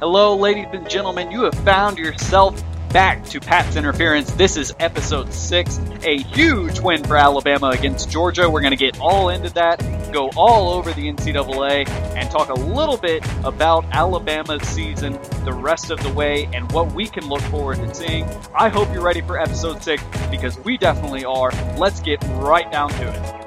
[0.00, 1.32] Hello, ladies and gentlemen.
[1.32, 4.30] You have found yourself back to Pat's Interference.
[4.30, 8.48] This is episode six, a huge win for Alabama against Georgia.
[8.48, 9.80] We're going to get all into that,
[10.12, 15.90] go all over the NCAA, and talk a little bit about Alabama's season the rest
[15.90, 18.24] of the way and what we can look forward to seeing.
[18.54, 21.50] I hope you're ready for episode six because we definitely are.
[21.76, 23.37] Let's get right down to it.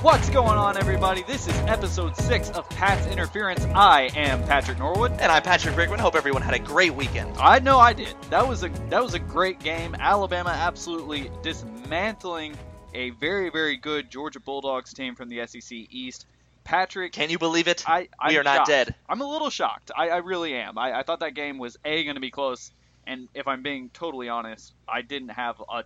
[0.00, 1.24] What's going on, everybody?
[1.24, 3.64] This is episode six of Pat's Interference.
[3.74, 5.10] I am Patrick Norwood.
[5.10, 5.98] And I'm Patrick Brigman.
[5.98, 7.36] Hope everyone had a great weekend.
[7.36, 8.14] I know I did.
[8.30, 9.96] That was a that was a great game.
[9.98, 12.54] Alabama absolutely dismantling
[12.94, 16.26] a very very good Georgia Bulldogs team from the SEC East.
[16.62, 17.82] Patrick, Can you believe it?
[17.84, 18.94] I, I'm we are not dead.
[19.08, 19.90] I'm a little shocked.
[19.96, 20.78] I, I really am.
[20.78, 22.70] I, I thought that game was a going to be close,
[23.04, 25.82] and if I'm being totally honest, I didn't have a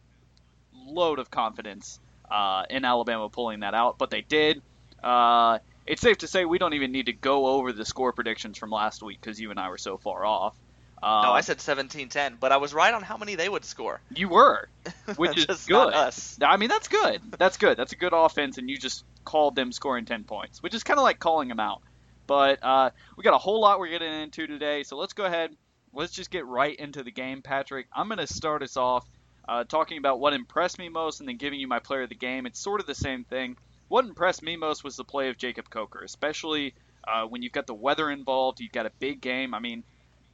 [0.75, 1.99] load of confidence
[2.31, 4.63] uh, in Alabama pulling that out, but they did.
[5.03, 8.59] Uh, it's safe to say we don't even need to go over the score predictions
[8.59, 10.57] from last week because you and I were so far off.
[11.03, 14.01] Uh, no, I said 17-10, but I was right on how many they would score.
[14.15, 14.69] you were,
[15.17, 15.93] which is good.
[15.93, 16.39] us.
[16.41, 17.21] I mean, that's good.
[17.39, 17.77] That's good.
[17.77, 20.99] That's a good offense, and you just called them scoring 10 points, which is kind
[20.99, 21.83] of like calling them out.
[22.29, 25.57] But uh, we got a whole lot we're getting into today, so let's go ahead.
[25.93, 27.89] Let's just get right into the game, Patrick.
[27.95, 29.05] I'm going to start us off
[29.49, 32.15] uh, talking about what impressed me most and then giving you my player of the
[32.15, 32.47] game.
[32.47, 33.57] It's sort of the same thing.
[33.89, 36.75] What impressed me most was the play of Jacob Coker, especially
[37.07, 38.61] uh, when you've got the weather involved.
[38.61, 39.55] You've got a big game.
[39.55, 39.83] I mean,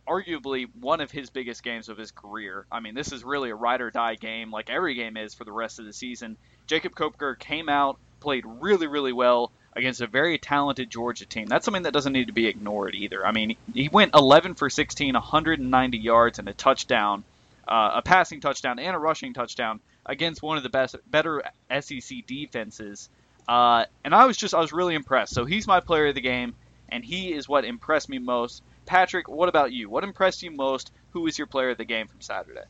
[0.09, 2.67] arguably one of his biggest games of his career.
[2.73, 5.45] I mean, this is really a ride or die game, like every game is for
[5.45, 6.37] the rest of the season.
[6.67, 11.47] Jacob Coker came out, played really, really well against a very talented Georgia team.
[11.47, 13.25] That's something that doesn't need to be ignored either.
[13.25, 17.25] I mean, he went 11 for 16, 190 yards and a touchdown,
[17.69, 21.43] uh, a passing touchdown and a rushing touchdown against one of the best, better
[21.81, 23.11] SEC defenses.
[23.47, 25.35] Uh, and I was just, I was really impressed.
[25.35, 26.55] So he's my player of the game,
[26.89, 28.63] and he is what impressed me most.
[28.87, 29.91] Patrick, what about you?
[29.91, 30.91] What impressed you most?
[31.11, 32.65] Who was your player of the game from Saturday?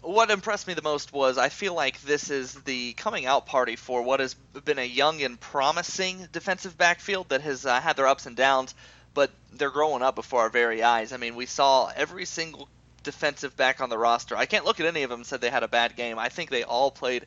[0.00, 3.74] What impressed me the most was I feel like this is the coming out party
[3.74, 4.34] for what has
[4.64, 8.76] been a young and promising defensive backfield that has uh, had their ups and downs,
[9.14, 11.12] but they're growing up before our very eyes.
[11.12, 12.68] I mean, we saw every single
[13.12, 14.36] defensive back on the roster.
[14.36, 16.18] I can't look at any of them and said they had a bad game.
[16.18, 17.24] I think they all played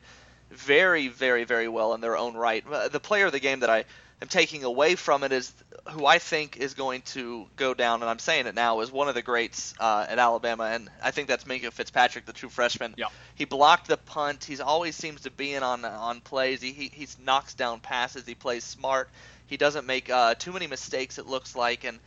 [0.50, 2.64] very, very, very well in their own right.
[2.70, 3.84] Uh, The player of the game that I
[4.20, 5.52] am taking away from it is
[5.90, 9.08] who I think is going to go down, and I'm saying it now, is one
[9.08, 12.94] of the greats uh, at Alabama, and I think that's Minkah Fitzpatrick, the true freshman.
[12.96, 13.06] Yeah.
[13.34, 14.44] He blocked the punt.
[14.44, 16.62] He's always seems to be in on on plays.
[16.62, 18.24] He he, he knocks down passes.
[18.24, 19.08] He plays smart.
[19.46, 21.18] He doesn't make uh, too many mistakes.
[21.18, 21.98] It looks like, and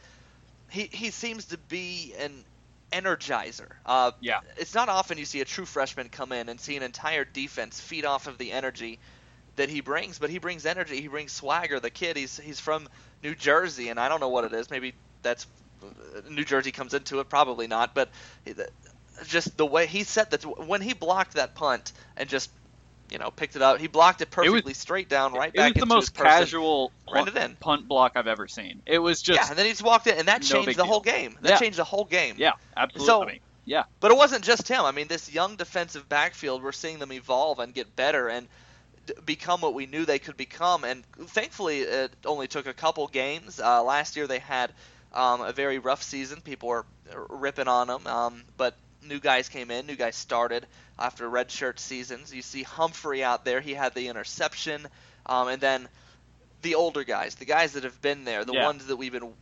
[0.69, 2.45] he he seems to be an
[2.91, 3.69] energizer.
[3.85, 4.39] Uh, Yeah.
[4.57, 7.79] It's not often you see a true freshman come in and see an entire defense
[7.79, 8.99] feed off of the energy
[9.55, 11.01] that he brings, but he brings energy.
[11.01, 11.79] He brings swagger.
[11.79, 12.87] The kid, he's he's from
[13.23, 14.69] New Jersey, and I don't know what it is.
[14.69, 15.47] Maybe that's
[16.29, 17.29] New Jersey comes into it.
[17.29, 18.11] Probably not, but
[19.25, 22.49] just the way he set that when he blocked that punt and just
[23.11, 25.73] you know picked it up, he blocked it perfectly straight down right it back was
[25.75, 27.55] the into most his casual ran it in.
[27.57, 28.81] punt block I've ever seen.
[28.85, 30.85] It was just, yeah, and then he just walked in, and that changed big the
[30.85, 31.13] whole deal.
[31.13, 31.37] game.
[31.41, 31.57] That Yeah.
[31.59, 32.35] changed the whole game.
[32.37, 33.05] yeah, absolutely.
[33.07, 34.85] So- I mean, yeah, But it wasn't just him.
[34.85, 38.47] I mean, this young defensive backfield, we're seeing them evolve and get better and
[39.07, 40.83] d- become what we knew they could become.
[40.83, 43.59] And thankfully, it only took a couple games.
[43.59, 44.71] Uh, last year, they had
[45.13, 46.41] um, a very rough season.
[46.41, 46.85] People were
[47.29, 48.75] ripping on them, um, but
[49.07, 50.65] new guys came in, new guys started
[50.97, 52.33] after redshirt seasons.
[52.33, 54.87] You see Humphrey out there; he had the interception,
[55.25, 55.87] um, and then
[56.61, 58.65] the older guys, the guys that have been there, the Yeah.
[58.65, 59.33] ones that we've been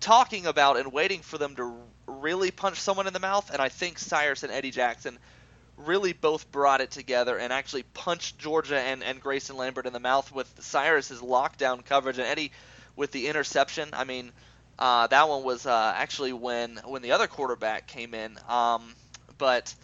[0.00, 1.76] talking about and waiting for them to
[2.06, 3.50] really punch someone in the mouth.
[3.50, 5.18] And I think Cyrus and Eddie Jackson
[5.76, 10.00] really both brought it together and actually punched Georgia and, and Grayson Lambert in the
[10.00, 12.52] mouth with Cyrus's lockdown coverage and Eddie
[12.94, 13.90] with the interception.
[13.92, 14.32] I mean,
[14.78, 18.38] uh, that one was uh, actually when when the other quarterback came in.
[18.48, 18.94] Um,
[19.38, 19.74] but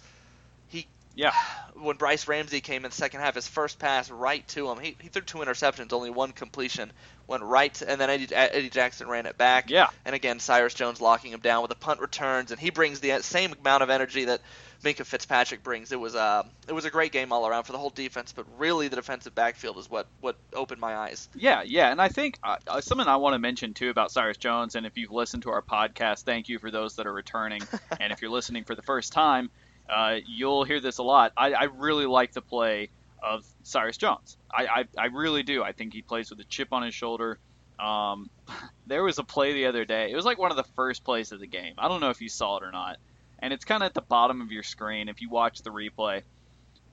[0.69, 1.33] he yeah,
[1.75, 4.97] when Brice Ramsey came in the second half, his first pass right to him, he,
[5.01, 6.93] he threw two interceptions, only one completion,
[7.27, 9.71] went right, to, and then Eddie, Eddie Jackson ran it back.
[9.71, 9.89] yeah.
[10.05, 13.21] And again, Cyrus Jones locking him down with the punt returns, and he brings the
[13.23, 14.41] same amount of energy that
[14.83, 15.93] Minkah Fitzpatrick brings.
[15.93, 18.47] It was uh, it was a great game all around for the whole defense, but
[18.59, 21.29] really the defensive backfield is what what opened my eyes.
[21.35, 24.37] Yeah, yeah, and I think uh, uh, something I want to mention too about Cyrus
[24.37, 27.63] Jones, and if you've listened to our podcast, thank you for those that are returning,
[28.01, 29.51] and if you're listening for the first time,
[29.89, 31.33] uh, you'll hear this a lot.
[31.37, 32.91] I, I really like the play
[33.23, 34.37] of Cyrus Jones.
[34.51, 35.63] I, I, I really do.
[35.63, 37.39] I think he plays with a chip on his shoulder.
[37.79, 38.31] Um,
[38.87, 40.11] there was a play the other day.
[40.11, 41.75] It was like one of the first plays of the game.
[41.79, 42.97] I don't know if you saw it or not,
[43.43, 46.23] and it's kind of at the bottom of your screen if you watch the replay.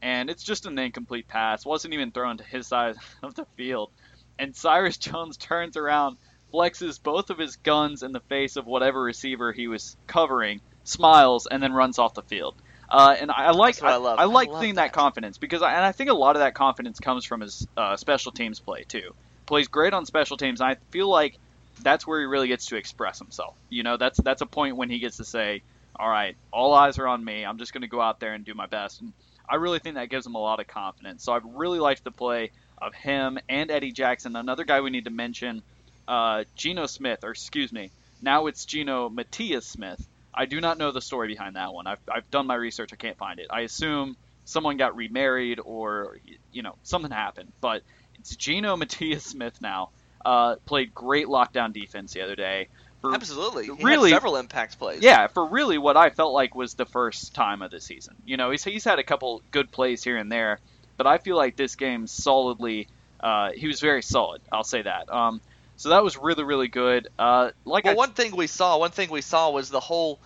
[0.02, 1.66] And it's just an incomplete pass.
[1.66, 3.92] wasn't even thrown to his side of the field
[4.40, 6.18] and Cyrus Jones turns around,
[6.52, 11.46] flexes both of his guns in the face of whatever receiver he was covering, smiles,
[11.46, 12.56] and then runs off the field.
[12.90, 14.18] Uh, and I, I like I, love.
[14.18, 14.86] I, like love seeing that.
[14.86, 17.68] that confidence because I, and I think a lot of that confidence comes from his
[17.78, 19.14] uh, special teams play too.
[19.46, 21.38] Plays great on special teams, and I feel like
[21.84, 23.56] that's where he really gets to express himself.
[23.70, 25.62] You know, that's that's a point when he gets to say,
[26.00, 27.46] "All right, all eyes are on me.
[27.46, 29.14] I'm just going to go out there and do my best." And
[29.50, 31.24] I really think that gives him a lot of confidence.
[31.24, 34.36] So I've really liked the play of him and Eddie Jackson.
[34.36, 35.64] Another guy we need to mention,
[36.08, 37.92] uh, Geno Smith, or excuse me,
[38.22, 40.08] now it's Geno Matias Smith.
[40.34, 41.88] I do not know the story behind that one.
[41.88, 42.92] I've, I've done my research.
[42.94, 43.48] I can't find it.
[43.50, 46.18] I assume someone got remarried or,
[46.52, 47.52] you know, something happened.
[47.60, 47.82] But
[48.20, 49.90] it's Geno Matias Smith now.
[50.24, 52.68] Uh, played great lockdown defense the other day.
[53.04, 53.66] Absolutely.
[53.66, 55.02] He really- had several impact plays.
[55.02, 58.16] yeah, for really what I felt like was the first time of the season.
[58.26, 60.60] You know, he's, he's had a couple good plays here and there,
[60.98, 62.88] but I feel like this game solidly,
[63.20, 64.42] uh, he was very solid.
[64.52, 65.12] I'll say that.
[65.12, 65.40] Um,
[65.78, 67.08] so that was really, really good.
[67.18, 70.20] Uh, like Well, I, one thing we saw, one thing we saw was the whole,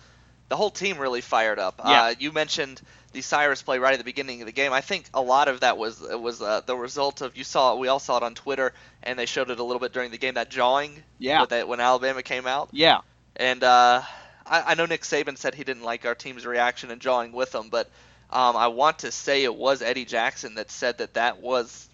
[0.48, 1.80] the whole team really fired up.
[1.84, 2.02] Yeah.
[2.02, 2.82] Uh, you mentioned
[3.14, 4.72] the Cyrus play right at the beginning of the game.
[4.72, 7.76] I think a lot of that was was uh, the result of you saw.
[7.76, 8.72] We all saw it on Twitter,
[9.02, 10.34] and they showed it a little bit during the game.
[10.34, 11.02] That jawing.
[11.18, 11.40] Yeah.
[11.40, 13.00] With that, when Alabama came out, yeah,
[13.36, 14.02] and uh,
[14.46, 17.52] I, I know Nick Saban said he didn't like our team's reaction and jawing with
[17.52, 17.88] them, but
[18.30, 21.88] um, I want to say it was Eddie Jackson that said that that was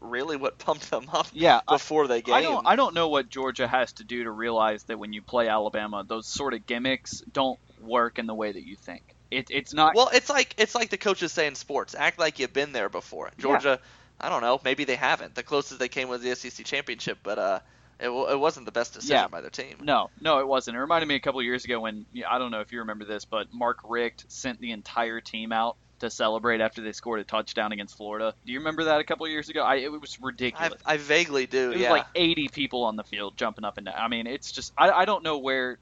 [0.00, 1.60] really what pumped them up yeah.
[1.68, 2.34] Before they game.
[2.34, 5.22] I don't I don't know what Georgia has to do to realize that when you
[5.22, 9.02] play Alabama, those sort of gimmicks don't work in the way that you think.
[9.30, 9.94] It, it's not.
[9.94, 12.88] Well, it's like it's like the coaches say in sports: act like you've been there
[12.88, 13.30] before.
[13.38, 13.80] Georgia,
[14.20, 15.34] I don't know, maybe they haven't.
[15.34, 17.60] The closest they came was the SEC championship, but uh,
[17.98, 19.28] it, it wasn't the best decision Yeah.
[19.28, 19.78] by their team.
[19.82, 20.76] No, no, it wasn't.
[20.76, 23.04] It reminded me a couple of years ago when I don't know if you remember
[23.04, 27.24] this, but Mark Richt sent the entire team out to celebrate after they scored a
[27.24, 28.34] touchdown against Florida.
[28.44, 29.62] Do you remember that a couple of years ago?
[29.62, 30.74] I, it was I, ridiculous.
[30.84, 31.70] I vaguely do.
[31.70, 31.90] it was yeah.
[31.90, 33.94] like 80 people on the field jumping up and down.
[33.96, 35.78] I mean, it's just I, I don't know where.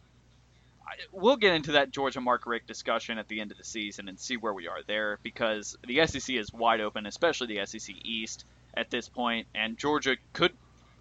[1.12, 4.18] We'll get into that Georgia Mark Richt discussion at the end of the season and
[4.18, 8.44] see where we are there because the SEC is wide open, especially the SEC East
[8.76, 10.52] at this point, and Georgia could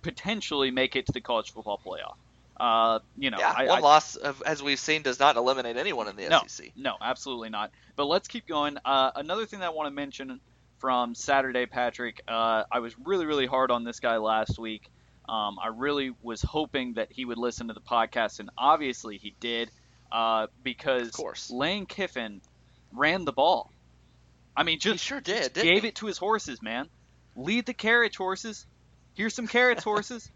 [0.01, 2.15] potentially make it to the college football playoff.
[2.55, 5.75] Uh, you know, yeah, I, one I, loss, of, as we've seen, does not eliminate
[5.75, 6.41] anyone in the No.
[6.45, 6.71] SEC.
[6.75, 7.71] No, absolutely not.
[7.95, 8.77] But let's keep going.
[8.85, 10.39] Uh, another thing that I want to mention
[10.77, 14.89] from Saturday, Patrick, uh, I was really, really hard on this guy last week.
[15.27, 19.35] Um, I really was hoping that he would listen to the podcast, and obviously he
[19.39, 19.71] did,
[20.11, 21.49] uh, because Of course.
[21.49, 22.41] Lane Kiffin
[22.91, 23.71] ran the ball.
[24.55, 25.87] I mean, just, He sure did, just gave he?
[25.89, 26.89] it to his horses, man.
[27.35, 28.65] Lead the carriage, horses.
[29.15, 30.29] Here's some carrots, horses.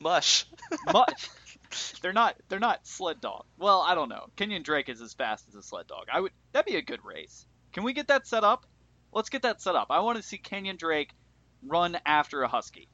[0.00, 0.44] Mush.
[0.92, 1.30] Mush.
[2.02, 3.44] they're not they're not sled dog.
[3.58, 4.26] Well, I don't know.
[4.36, 6.06] Kenyon Drake is as fast as a sled dog.
[6.12, 7.46] I would that'd be a good race.
[7.72, 8.66] Can we get that set up?
[9.12, 9.86] Let's get that set up.
[9.90, 11.10] I want to see Kenyon Drake
[11.66, 12.88] run after a husky.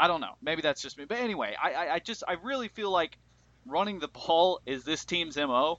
[0.00, 0.34] I don't know.
[0.40, 1.04] Maybe that's just me.
[1.04, 3.18] But anyway, I, I, I just I really feel like
[3.66, 5.78] running the ball is this team's MO.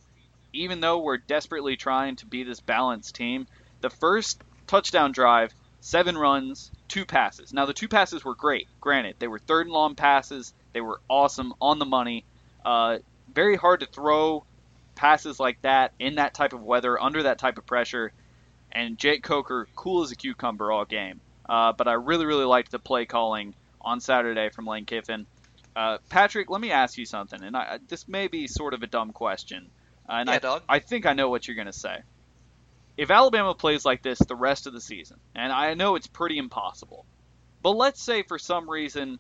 [0.54, 3.48] Even though we're desperately trying to be this balanced team,
[3.80, 7.52] the first touchdown drive, seven runs, two passes.
[7.52, 8.68] Now the two passes were great.
[8.80, 10.54] Granted, they were third and long passes.
[10.74, 12.24] They were awesome on the money.
[12.64, 13.00] Uh,
[13.34, 14.44] very hard to throw
[14.94, 18.12] passes like that in that type of weather, under that type of pressure.
[18.72, 21.22] And Jake Coker, cool as a cucumber all game.
[21.50, 25.26] Uh, but I really, really liked the play calling on Saturday from Lane Kiffin.
[25.76, 28.88] Uh, Patrick, let me ask you something, and I, this may be sort of a
[28.88, 29.70] dumb question,
[30.10, 30.64] uh, and Yeah, I, dog.
[30.68, 32.00] I think I know what you're going to say.
[32.98, 36.38] If Alabama plays like this the rest of the season, and I know it's pretty
[36.38, 37.06] impossible,
[37.64, 39.18] but let's say for some reason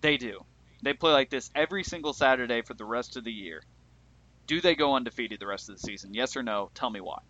[0.00, 0.44] they do,
[0.82, 3.62] they play like this every single Saturday for the rest of the year.
[4.48, 6.14] Do they go undefeated the rest of the season?
[6.14, 6.70] Yes or no?
[6.74, 7.20] Tell me why.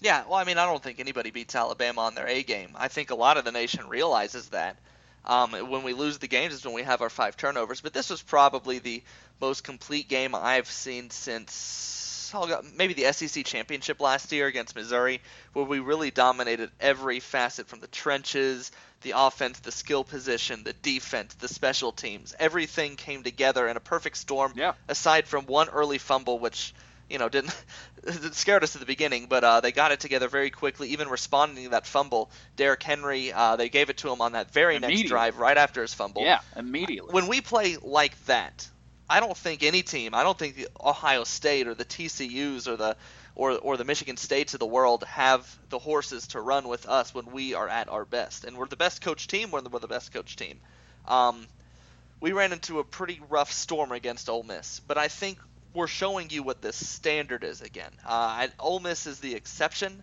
[0.00, 2.70] Yeah, well, I mean, I don't think anybody beats Alabama on their A game.
[2.76, 4.76] I think a lot of the nation realizes that.
[5.26, 7.80] Um, when we lose the games is when we have our five turnovers.
[7.80, 9.02] But this was probably the
[9.40, 15.20] most complete game I've seen since oh, maybe the SEC championship last year against Missouri,
[15.52, 20.72] where we really dominated every facet from the trenches, the offense, the skill position, the
[20.72, 22.34] defense, the special teams.
[22.38, 24.52] Everything came together in a perfect storm.
[24.56, 24.72] Yeah.
[24.88, 26.74] Aside from one early fumble, which
[27.08, 27.54] you know didn't
[28.04, 30.90] it scared us at the beginning, but uh, they got it together very quickly.
[30.90, 34.52] Even responding to that fumble, Derrick Henry, uh, they gave it to him on that
[34.52, 36.22] very next drive, right after his fumble.
[36.22, 37.12] Yeah, immediately.
[37.12, 38.68] When we play like that,
[39.08, 42.76] I don't think any team, I don't think the Ohio State or the TCU's or
[42.76, 42.96] the
[43.34, 47.14] or or the Michigan States of the world have the horses to run with us
[47.14, 48.44] when we are at our best.
[48.44, 49.50] And we're the best coach team.
[49.50, 50.60] We're the, we're the best coach team.
[51.06, 51.46] Um,
[52.20, 55.38] we ran into a pretty rough storm against Ole Miss, but I think
[55.74, 57.92] we're showing you what the standard is again.
[58.06, 60.02] Uh, and Ole Miss is the exception.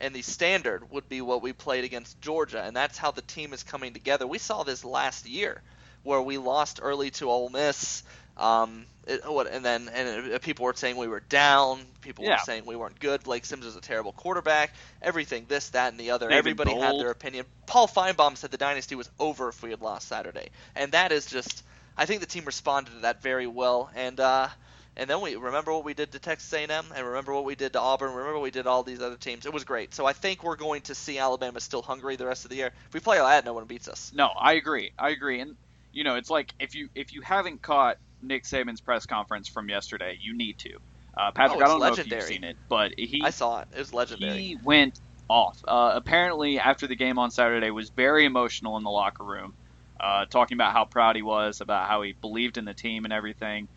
[0.00, 3.52] and the standard would be what we played against Georgia, and that's how the team
[3.52, 4.26] is coming together.
[4.26, 5.62] We saw this last year,
[6.02, 8.02] where we lost early to Ole Miss.
[8.36, 11.80] Um, it, what, and then and it, people were saying we were down.
[12.00, 12.32] People Yeah.
[12.32, 13.22] were saying we weren't good.
[13.22, 14.74] Blake Sims is a terrible quarterback.
[15.00, 16.28] Everything, this, that, and the other.
[16.28, 17.46] David Everybody had their opinion.
[17.66, 21.26] Paul Finebaum said the dynasty was over if we had lost Saturday, and that is
[21.26, 21.62] just.
[21.96, 24.48] I think the team responded to that very well, and uh,
[24.96, 27.72] and then we remember what we did to Texas A&M, and remember what we did
[27.74, 28.10] to Auburn.
[28.10, 29.46] Remember what we did to all these other teams.
[29.46, 29.94] It was great.
[29.94, 32.72] So I think we're going to see Alabama still hungry the rest of the year.
[32.86, 34.12] If we play like that, no one beats us.
[34.14, 34.92] No, I agree.
[34.98, 35.40] I agree.
[35.40, 35.56] And
[35.92, 39.68] you know, it's like if you if you haven't caught Nick Saban's press conference from
[39.68, 40.70] yesterday, you need to.
[41.16, 43.68] Uh, Patrick, Oh, I don't know if you've seen it, but he I saw it.
[43.72, 44.36] It was legendary.
[44.38, 44.98] he went
[45.28, 45.58] off.
[45.66, 49.54] Uh, apparently, after the game on Saturday, was very emotional in the locker room,
[50.00, 53.12] uh, talking about how proud he was, about how he believed in the team and
[53.12, 53.68] everything.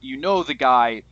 [0.00, 1.02] You know, the guy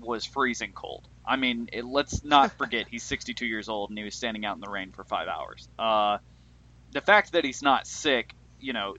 [0.00, 1.06] was freezing cold.
[1.26, 4.56] I mean, it, let's not forget he's 62 years old and he was standing out
[4.56, 5.68] in the rain for five hours.
[5.78, 6.18] Uh,
[6.92, 8.96] the fact that he's not sick, you know,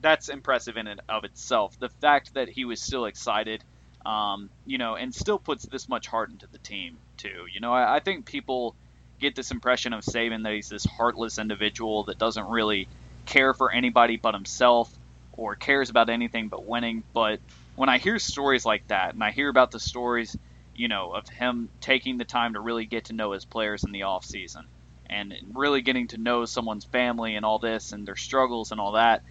[0.00, 1.78] that's impressive in and of itself.
[1.78, 3.62] The fact that he was still excited,
[4.04, 7.46] um, you know, and still puts this much heart into the team too.
[7.52, 8.74] You know, I, I think people
[9.18, 12.88] get this impression of Saban that he's this heartless individual that doesn't really
[13.24, 14.92] care for anybody but himself
[15.32, 17.02] or cares about anything but winning.
[17.12, 17.40] But
[17.76, 20.36] when I hear stories like that, and I hear about the stories,
[20.74, 23.92] you know, of him taking the time to really get to know his players in
[23.92, 24.64] the off season
[25.08, 28.92] and really getting to know someone's family and all this and their struggles and all
[28.92, 29.22] that,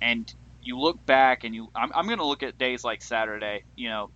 [0.00, 3.62] and you look back and you, I'm, I'm going to look at days like Saturday,
[3.76, 4.10] you know,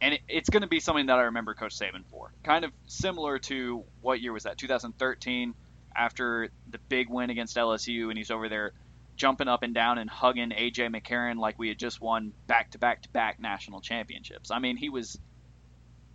[0.00, 2.30] and it, it's going to be something that I remember Coach Saban for.
[2.44, 4.58] Kind of similar to what year was that?
[4.58, 5.54] 2013,
[5.96, 8.72] after the big win against LSU, and he's over there
[9.16, 12.78] jumping up and down and hugging AJ McCarron like we had just won back to
[12.78, 14.50] back to back national championships.
[14.50, 15.18] I mean, he was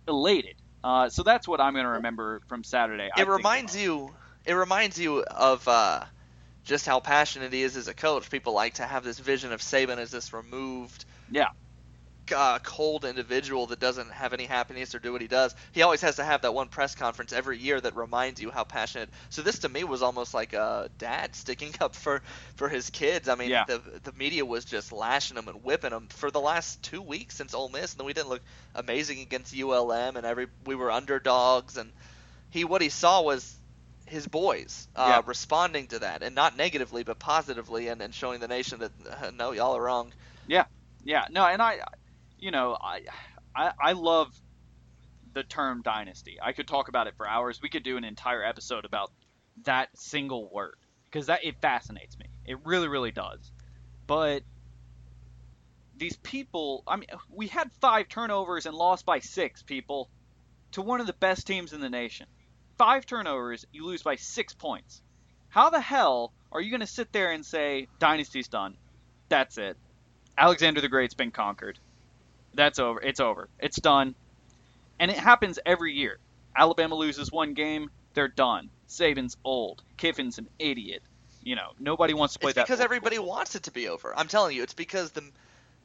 [0.08, 0.56] elated.
[0.84, 3.06] Uh, so that's what I'm going to remember from Saturday.
[3.06, 4.10] It think reminds you
[4.44, 6.04] it reminds you of uh,
[6.64, 8.30] just how passionate he is as a coach.
[8.30, 11.48] People like to have this vision of Saban as this removed, Yeah.
[12.32, 15.54] Uh, cold individual that doesn't have any happiness or do what he does.
[15.72, 18.64] He always has to have that one press conference every year that reminds you how
[18.64, 19.10] passionate.
[19.30, 22.22] So this to me was almost like a dad sticking up for
[22.56, 23.28] for his kids.
[23.28, 23.66] I mean, Yeah.
[23.66, 27.36] the the media was just lashing him and whipping him for the last two weeks
[27.36, 28.42] since Ole Miss, and then we didn't look
[28.74, 31.92] amazing against ULM, and every we were underdogs, and
[32.50, 33.56] he what he saw was
[34.06, 35.22] his boys uh, Yeah.
[35.26, 39.30] responding to that, and not negatively but positively, and, and showing the nation that uh,
[39.34, 40.12] no, y'all are wrong.
[40.46, 40.64] Yeah,
[41.04, 41.80] yeah, no, and I,
[42.42, 43.02] you know, I,
[43.54, 44.28] I, I love
[45.32, 46.38] the term dynasty.
[46.42, 47.62] I could talk about it for hours.
[47.62, 49.12] We could do an entire episode about
[49.62, 52.26] that single word because that it fascinates me.
[52.44, 53.52] It really, really does.
[54.08, 54.42] But
[55.96, 60.10] these people, I mean, we had five turnovers and lost by six people
[60.72, 62.26] to one of the best teams in the nation.
[62.76, 65.00] Five turnovers, you lose by six points.
[65.48, 68.76] How the hell are you going to sit there and say dynasty's done?
[69.28, 69.76] That's it.
[70.36, 71.78] Alexander the Great's been conquered.
[72.54, 73.00] That's over.
[73.00, 73.48] It's over.
[73.58, 74.14] It's done.
[74.98, 76.18] And it happens every year.
[76.54, 78.68] Alabama loses one game, they're done.
[78.88, 79.82] Saban's old.
[79.96, 81.02] Kiffin's an idiot.
[81.42, 82.66] You know, nobody wants to play It's that.
[82.66, 83.34] because everybody football.
[83.36, 84.12] wants it to be over.
[84.16, 85.22] I'm telling you, it's because the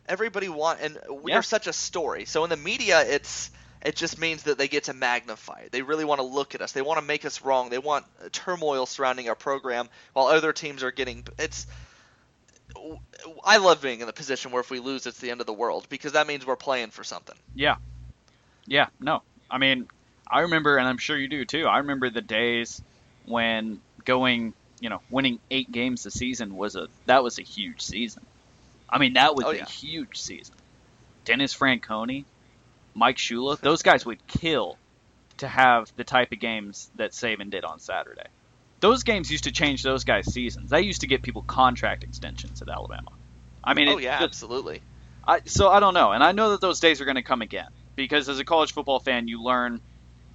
[0.08, 1.42] everybody want and we're Yeah.
[1.42, 2.26] such a story.
[2.26, 3.50] So in the media, it's
[3.82, 5.72] it just means that they get to magnify it.
[5.72, 6.72] They really want to look at us.
[6.74, 7.70] They want to make us wrong.
[7.70, 11.26] They want turmoil surrounding our program, while other teams are getting.
[11.40, 11.66] It's.
[13.44, 15.54] I love being in the position where if we lose, it's the end of the
[15.54, 17.36] world because that means we're playing for something.
[17.56, 17.78] Yeah.
[18.66, 19.24] Yeah, no.
[19.50, 19.88] I mean,
[20.30, 22.82] I remember, and I'm sure you do too, I remember the days
[23.26, 27.82] when going, you know, winning eight games a season was a, that was a huge
[27.82, 28.26] season.
[28.90, 29.66] I mean, that was Oh, a yeah.
[29.66, 30.56] huge season.
[31.26, 32.26] Dennis Franchione,
[32.94, 34.78] Mike Shula, those guys would kill
[35.38, 38.28] to have the type of games that Saban did on Saturday.
[38.80, 40.70] Those games used to change those guys' seasons.
[40.70, 43.10] They used to get people contract extensions at Alabama.
[43.64, 44.82] I mean, oh it yeah, absolutely.
[45.28, 47.42] I, so I don't know, and I know that those days are going to come
[47.42, 49.82] again because as a college football fan, you learn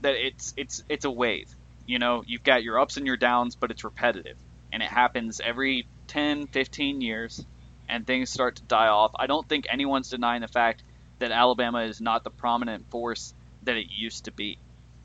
[0.03, 1.49] that it's it's it's a wave.
[1.87, 4.37] You know, you've got your ups and your downs, but it's repetitive,
[4.73, 7.45] and it happens every 10, 15 years,
[7.89, 9.13] and things start to die off.
[9.19, 10.83] I don't think anyone's denying the fact
[11.21, 13.33] that Alabama is not the prominent force
[13.63, 14.59] that it used to be.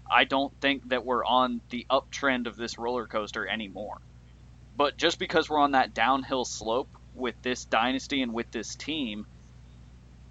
[0.10, 3.98] I don't think that we're on the uptrend of this roller coaster anymore.
[4.76, 9.26] But just because we're on that downhill slope with this dynasty and with this team,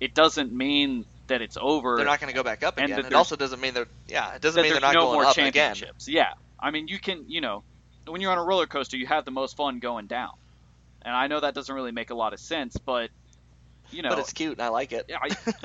[0.01, 1.97] it doesn't mean that it's over.
[1.97, 3.05] They're not going to go back up again.
[3.05, 4.35] It also doesn't mean they're yeah.
[4.35, 5.53] It doesn't mean they're not no going more up again.
[5.53, 6.07] championships.
[6.09, 7.65] Yeah, I mean, you can, you know,
[8.07, 10.31] when you're on a roller coaster, you have the most fun going down,
[11.03, 13.11] and I know that doesn't really make a lot of sense, but
[13.91, 15.07] you know, but it's cute and I like it.
[15.09, 15.19] yeah,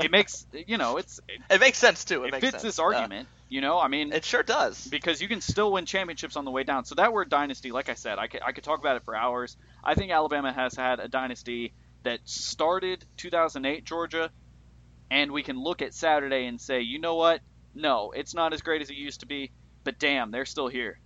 [0.04, 2.24] it makes you know it's it, It makes sense too.
[2.24, 2.64] It, it fits sense.
[2.64, 3.28] this Uh, argument.
[3.52, 4.88] You know, I mean, it sure does.
[4.88, 6.86] because you can still win championships on the way down.
[6.86, 9.14] So that word dynasty, like I said, I could, I could talk about it for
[9.14, 9.58] hours.
[9.84, 14.32] I think Alabama has had a dynasty that started 2008 Georgia,
[15.12, 17.42] and we can look at Saturday and say, you know what?
[17.76, 19.52] No, it's not as great as it used to be,
[19.84, 20.98] but damn, they're still here.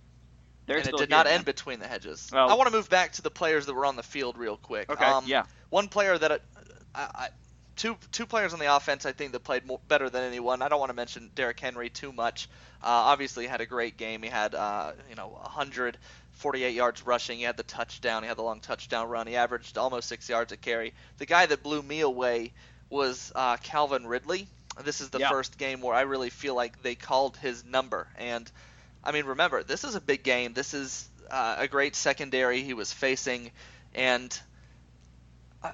[0.66, 1.34] They're and it did here, not man.
[1.34, 2.30] end between the hedges.
[2.32, 4.56] Well- I want to move back to the players that were on the field real
[4.56, 4.88] quick.
[4.88, 5.46] Okay, Um, yeah.
[5.70, 6.40] One player that I,
[6.94, 7.28] I,
[7.76, 10.62] two two players on the offense I think that played more, better than anyone.
[10.62, 12.48] I don't want to mention Derrick Henry too much.
[12.82, 14.22] Uh, obviously, he had a great game.
[14.22, 17.38] He had uh, you know 148 yards rushing.
[17.38, 18.22] He had the touchdown.
[18.22, 19.26] He had the long touchdown run.
[19.26, 20.94] He averaged almost six yards a carry.
[21.18, 22.52] The guy that blew me away
[22.90, 24.48] was uh, Calvin Ridley.
[24.84, 25.28] This is the Yeah.
[25.28, 28.08] first game where I really feel like they called his number.
[28.16, 28.50] And
[29.04, 30.52] I mean, remember, this is a big game.
[30.54, 33.52] This is uh, a great secondary he was facing,
[33.94, 34.38] and
[35.62, 35.70] I,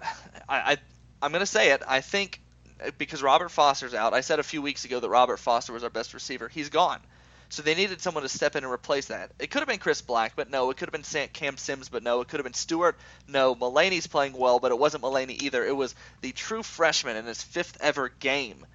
[0.49, 0.79] I,
[1.23, 1.83] I'm going to say it.
[1.87, 2.41] I think
[2.85, 5.85] uh, because Robert Foster's out, I said a few weeks ago that Robert Foster was
[5.85, 6.49] our best receiver.
[6.49, 7.01] He's gone.
[7.49, 9.31] So they needed someone to step in and replace that.
[9.39, 10.71] It could have been Chris Black, but no.
[10.71, 12.23] It could have been Cam Sims, but no.
[12.23, 12.97] It could have been Stewart,
[13.29, 13.55] no.
[13.55, 15.63] Mullaney's playing well, but it wasn't Mullaney either.
[15.65, 18.67] It was the true freshman in his fifth ever game.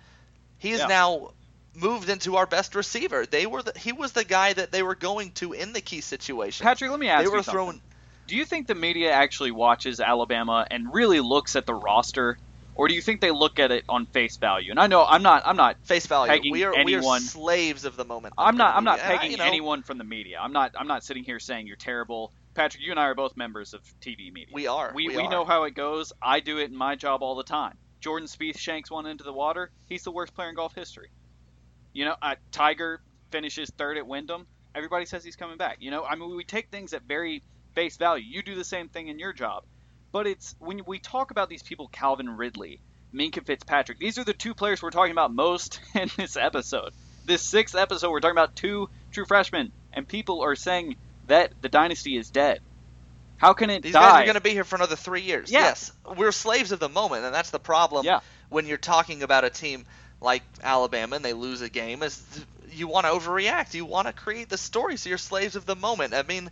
[0.59, 0.87] He is Yeah.
[0.87, 1.31] now
[1.73, 3.25] moved into our best receiver.
[3.25, 6.01] They were the, he was the guy that they were going to in the key
[6.01, 6.63] situation.
[6.63, 7.51] Patrick, let me ask they were you something.
[7.53, 7.81] throwing
[8.27, 12.37] Do you think the media actually watches Alabama and really looks at the roster,
[12.75, 14.71] or do you think they look at it on face value?
[14.71, 16.31] And I know I'm not I'm not face value.
[16.31, 18.33] pegging We are we are slaves of the moment.
[18.37, 18.75] I'm not.
[18.75, 20.39] I'm not And I- pegging you know, anyone from the media.
[20.41, 20.73] I'm not.
[20.77, 22.31] I'm not sitting here saying you're terrible.
[22.53, 24.47] Patrick, you and I are both members of TV media.
[24.53, 24.91] We are.
[24.95, 25.29] We, We we are.
[25.29, 26.11] know how it goes.
[26.21, 27.77] I do it in my job all the time.
[28.01, 29.69] Jordan Spieth shanks one into the water.
[29.87, 31.09] He's the worst player in golf history.
[31.93, 32.99] You know, uh, Tiger
[33.31, 34.47] finishes third at Wyndham.
[34.75, 35.77] Everybody says he's coming back.
[35.79, 37.43] You know, I mean, we take things at very
[37.77, 38.25] face value.
[38.27, 39.63] You do the same thing in your job.
[40.11, 42.79] But it's when we talk about these people, Calvin Ridley,
[43.13, 46.91] Minkah Fitzpatrick, these are the two players we're talking about most in this episode.
[47.27, 50.95] This sixth episode, we're talking about two true freshmen, and people are saying
[51.27, 52.61] that the dynasty is dead.
[53.35, 54.01] How can it These die?
[54.01, 55.51] guys are going to be here for another three years.
[55.51, 55.59] Yeah.
[55.59, 58.07] Yes, we're slaves of the moment, and that's the problem.
[58.07, 58.21] Yeah.
[58.49, 59.85] When you're talking about a team
[60.19, 62.23] like Alabama and they lose a game, is
[62.71, 63.75] you want to overreact.
[63.75, 66.15] You want to create the story, so you're slaves of the moment.
[66.15, 66.49] I mean,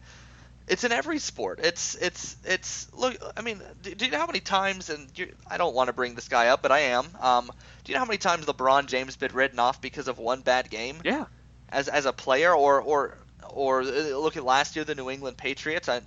[0.67, 1.59] it's in every sport.
[1.63, 3.17] It's it's it's look.
[3.37, 4.89] I mean, do, do you know how many times?
[4.89, 7.07] And you, I don't want to bring this guy up, but I am.
[7.19, 7.51] Um,
[7.83, 10.69] do you know how many times LeBron James been written off because of one bad
[10.69, 10.97] game?
[11.03, 11.25] yeah.
[11.69, 13.17] as as a player or or
[13.49, 16.05] or uh, look at last year the New England Patriots and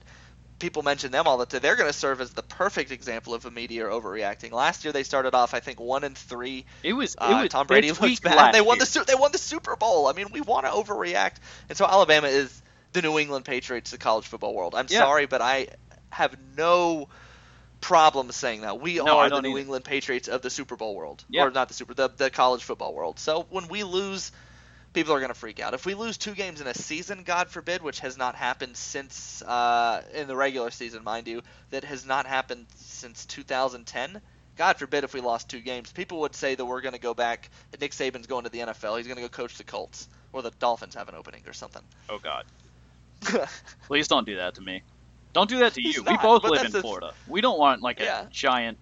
[0.58, 3.46] people mention them all the time they're going to serve as the perfect example of
[3.46, 7.14] a media overreacting last year they started off I think 1 and 3 It was.
[7.14, 8.86] It uh, was Tom Brady looks bad they won year.
[8.86, 11.36] the they won the Super Bowl I mean we want to overreact
[11.68, 15.00] and so Alabama is the New England Patriots the college football world I'm Yeah.
[15.00, 15.68] sorry but I
[16.10, 17.08] have no
[17.80, 19.60] problem saying that we No, are the New either.
[19.60, 21.44] England Patriots of the Super Bowl world Yeah.
[21.44, 24.32] or not the Super the, the college football world so when we lose
[24.92, 25.74] people are going to freak out.
[25.74, 29.42] If we lose two games in a season, God forbid, which has not happened since
[29.42, 34.20] uh, in the regular season, mind you, that has not happened since 2010.
[34.56, 37.14] God forbid if we lost two games, people would say that we're going to go
[37.14, 37.48] back.
[37.80, 38.96] Nick Saban's going to the NFL.
[38.96, 41.82] He's going to go coach the Colts, or the Dolphins have an opening or something.
[42.08, 42.44] Oh God.
[43.86, 44.82] Please don't do that to me.
[45.32, 46.02] Don't do that to He's you.
[46.02, 47.12] we not, both live in the- Florida.
[47.28, 48.78] We don't want like a giant.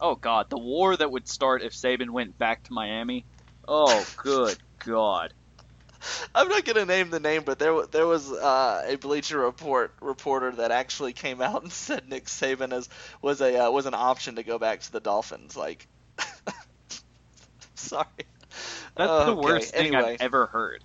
[0.00, 3.24] Oh God, the war that would start if Saban went back to Miami.
[3.68, 5.32] Oh, good God.
[6.34, 9.92] I'm not going to name the name, but there there was uh, a Bleacher Report
[10.00, 12.88] reporter that actually came out and said Nick Saban is,
[13.20, 15.56] was a uh, was an option to go back to the Dolphins.
[15.56, 15.86] Like,
[17.76, 18.06] sorry.
[18.96, 20.14] That's the Okay, worst thing anyway.
[20.14, 20.82] I've ever heard.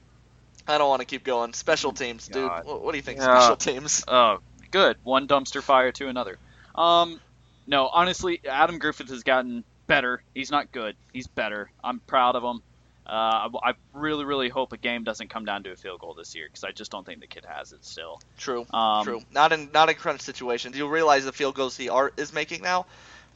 [0.68, 1.54] I don't want to keep going.
[1.54, 2.48] Special teams, dude.
[2.48, 2.66] God.
[2.66, 3.20] What, what do you think?
[3.20, 3.40] Yeah.
[3.40, 4.04] Special teams.
[4.08, 4.40] Oh,
[4.72, 4.98] good.
[5.04, 6.38] One dumpster fire to another.
[6.76, 7.20] Um,
[7.66, 10.22] no, honestly, Adam Griffith has gotten better.
[10.34, 10.96] He's not good.
[11.14, 11.72] He's better.
[11.84, 12.62] I'm proud of him.
[13.06, 16.14] Uh, I, I really, really hope a game doesn't come down to a field goal
[16.14, 18.20] this year because I just don't think the kid has it still.
[18.38, 18.66] True.
[18.74, 19.22] Um, True.
[19.32, 20.78] Not in not in crunch situations.
[20.78, 22.86] You realize the field goals he are is making now,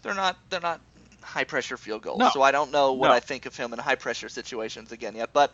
[0.02, 0.82] they're not they're not
[1.22, 2.20] high pressure field goals.
[2.20, 2.30] No.
[2.32, 3.14] So I don't know what No.
[3.14, 5.32] I think of him in high pressure situations again yet.
[5.32, 5.54] But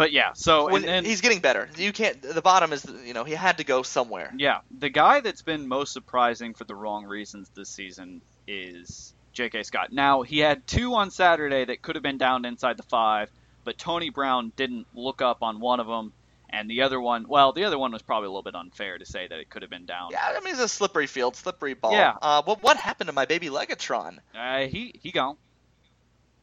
[0.00, 1.68] But yeah, so when then he's getting better.
[1.76, 2.22] You can't.
[2.22, 4.32] The bottom is you know he had to go somewhere.
[4.34, 9.62] Yeah, the guy that's been most surprising for the wrong reasons this season is J.K.
[9.64, 9.92] Scott.
[9.92, 13.30] Now, he had two on Saturday that could have been down inside the five,
[13.62, 16.14] but Tony Brown didn't look up on one of them,
[16.48, 19.04] and the other one, well, the other one was probably a little bit unfair to
[19.04, 20.12] say that it could have been down.
[20.12, 21.92] Yeah, I mean it's a slippery field, slippery ball.
[21.92, 22.16] Yeah.
[22.22, 24.16] Uh, what what happened to my baby Legatron?
[24.34, 25.36] Uh, he he gone.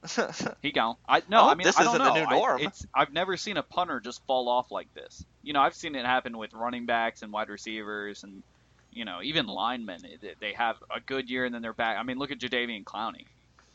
[0.62, 0.96] He gone.
[1.08, 2.26] I no, Oh, I mean this I don't isn't the know.
[2.26, 2.62] new I- norm.
[2.62, 5.26] it's I've never seen a punter just fall off like this.
[5.44, 8.44] You know, I've seen it happen with running backs and wide receivers and
[8.92, 10.02] you know even linemen.
[10.22, 11.98] They- They have a good year and then they're back.
[11.98, 13.26] I mean, look at Jadeveon Clowney.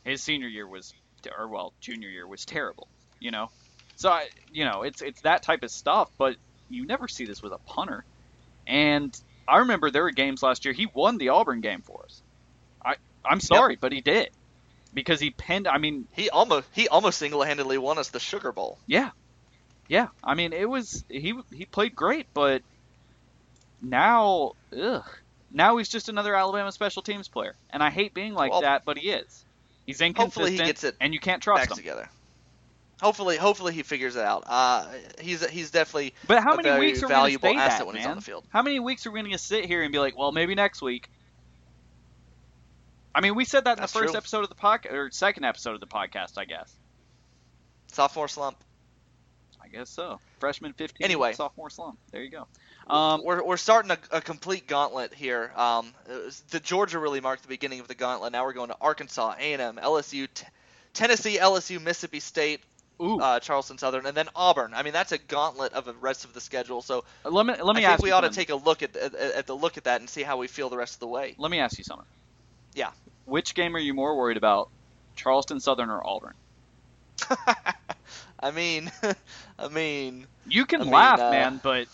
[0.05, 0.95] His senior year was,
[1.39, 2.89] or well, junior year was terrible.
[3.21, 3.51] You know,
[3.97, 6.11] so I, you know, it's it's that type of stuff.
[6.19, 6.37] But
[6.71, 8.05] you never see this with a punter.
[8.67, 10.73] And I remember there were games last year.
[10.75, 12.23] He won the Auburn game for us.
[12.85, 13.81] I I'm sorry, yep.
[13.81, 14.31] but he did
[14.93, 15.69] because he pinned.
[15.69, 18.79] I mean, he almost he almost single handedly won us the Sugar Bowl.
[18.87, 19.11] Yeah,
[19.89, 20.09] yeah.
[20.23, 22.63] I mean, it was he he played great, but
[23.81, 25.05] now, ugh,
[25.51, 28.85] now he's just another Alabama special teams player, and I hate being like well, that,
[28.85, 29.45] but he is.
[29.87, 31.77] He's inconsistent, hopefully he gets it and you can't trust back him.
[31.77, 32.09] together.
[33.01, 34.45] Hopefully, hopefully he figures it out.
[34.47, 34.87] Uh,
[35.21, 38.03] he's he's definitely but how many weeks are we valuable stay that, when man?
[38.03, 38.45] he's on the field.
[38.51, 40.81] How many weeks are we going to sit here and be like, well, maybe next
[40.81, 41.09] week?
[43.15, 44.19] I mean, we said that in That's the first true.
[44.19, 46.75] episode of the podcast or second episode of the podcast, I guess.
[47.89, 48.57] Sophomore slump.
[49.63, 50.19] I guess so.
[50.41, 51.33] Freshman 15, Anyway.
[51.35, 51.99] sophomore slump.
[52.11, 52.47] There you go.
[52.93, 55.53] Um, we're, we're starting a, a complete gauntlet here.
[55.55, 55.93] Um,
[56.51, 58.33] the Georgia really marked the beginning of the gauntlet.
[58.33, 60.47] Now we're going to Arkansas, A&M, LSU, t-
[60.95, 62.61] Tennessee, LSU, Mississippi State,
[63.01, 64.73] ooh, uh, Charleston Southern, and then Auburn.
[64.75, 66.83] I mean, that's a gauntlet of the rest of the schedule.
[66.83, 69.15] So let me let me I ask we ought to take a look at, at
[69.15, 71.35] at the look at that and see how we feel the rest of the way.
[71.39, 72.07] Let me ask you something.
[72.75, 72.91] Yeah.
[73.25, 74.69] Which game are you more worried about,
[75.17, 76.35] Charleston Southern or Auburn?
[78.41, 78.91] I mean,
[79.59, 81.87] I mean, You can I mean, laugh, uh, man, but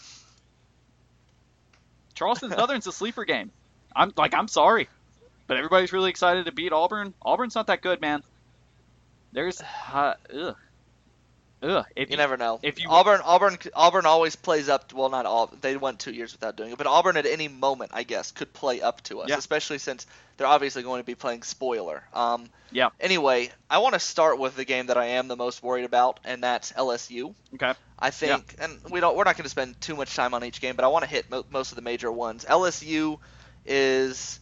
[2.14, 3.50] Charleston Southern's a sleeper game.
[3.94, 4.88] I'm like, I'm sorry,
[5.46, 7.14] but everybody's really excited to beat Auburn.
[7.22, 8.22] Auburn's not that good, man.
[9.32, 9.60] There's,
[9.92, 10.56] uh, ugh,
[11.62, 11.85] ugh.
[11.97, 12.61] If you never know.
[12.62, 14.92] if you- Auburn, Auburn, Auburn always plays up.
[14.92, 15.47] Well, not all.
[15.61, 18.53] They went two years without doing it, but Auburn at any moment, I guess, could
[18.53, 19.38] play up to us, Yeah.
[19.38, 22.03] especially since they're obviously going to be playing spoiler.
[22.14, 22.90] Um, Yeah.
[23.01, 26.21] Anyway, I want to start with the game that I am the most worried about,
[26.25, 27.35] and that's LSU.
[27.55, 29.16] okay, I think, and we don't.
[29.16, 31.11] We're not going to spend too much time on each game, but I want to
[31.11, 32.44] hit mo- most of the major ones.
[32.44, 33.18] LSU
[33.66, 34.38] is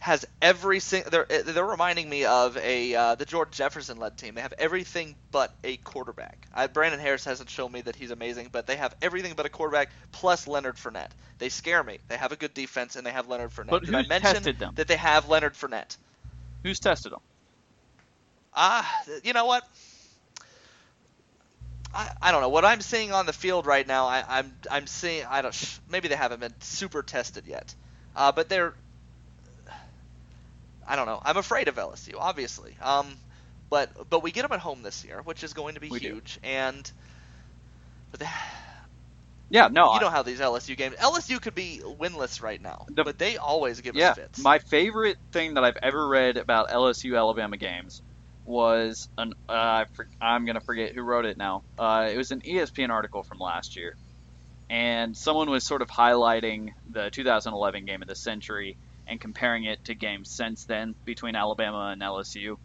[0.00, 1.10] has every single.
[1.10, 4.34] They're they're reminding me of a uh, the George Jefferson led team.
[4.34, 6.48] They have everything but a quarterback.
[6.54, 9.50] I, Brandon Harris hasn't shown me that he's amazing, but they have everything but a
[9.50, 11.10] quarterback plus Leonard Fournette.
[11.38, 11.98] They scare me.
[12.08, 13.70] They have a good defense and they have Leonard Fournette.
[13.70, 14.72] But Did I mention tested them?
[14.76, 15.96] that they have Leonard Fournette?
[16.62, 17.20] who's tested them?
[18.54, 19.66] Ah, you know what?
[21.94, 24.06] I, I don't know what I'm seeing on the field right now.
[24.06, 27.74] I, I'm I'm seeing I don't maybe they haven't been super tested yet,
[28.16, 28.74] uh, but they're
[30.90, 31.20] I don't know.
[31.24, 32.74] I'm afraid of LSU, obviously.
[32.82, 33.06] Um,
[33.70, 36.00] but but we get them at home this year, which is going to be We
[36.00, 36.08] do.
[36.14, 36.38] huge.
[36.42, 36.90] And
[38.10, 38.26] but they,
[39.52, 42.86] Yeah, no, you I- know how these LSU games LSU could be winless right now,
[42.88, 44.10] The- but they always give yeah.
[44.10, 44.38] us fits.
[44.42, 48.00] My favorite thing that I've ever read about LSU Alabama games
[48.44, 51.62] was an uh, I for, I'm gonna forget who wrote it now.
[51.78, 53.94] Uh, it was an ESPN article from last year,
[54.68, 58.76] and someone was sort of highlighting the 2011 game of the century
[59.10, 62.56] and comparing it to games since then between Alabama and LSU.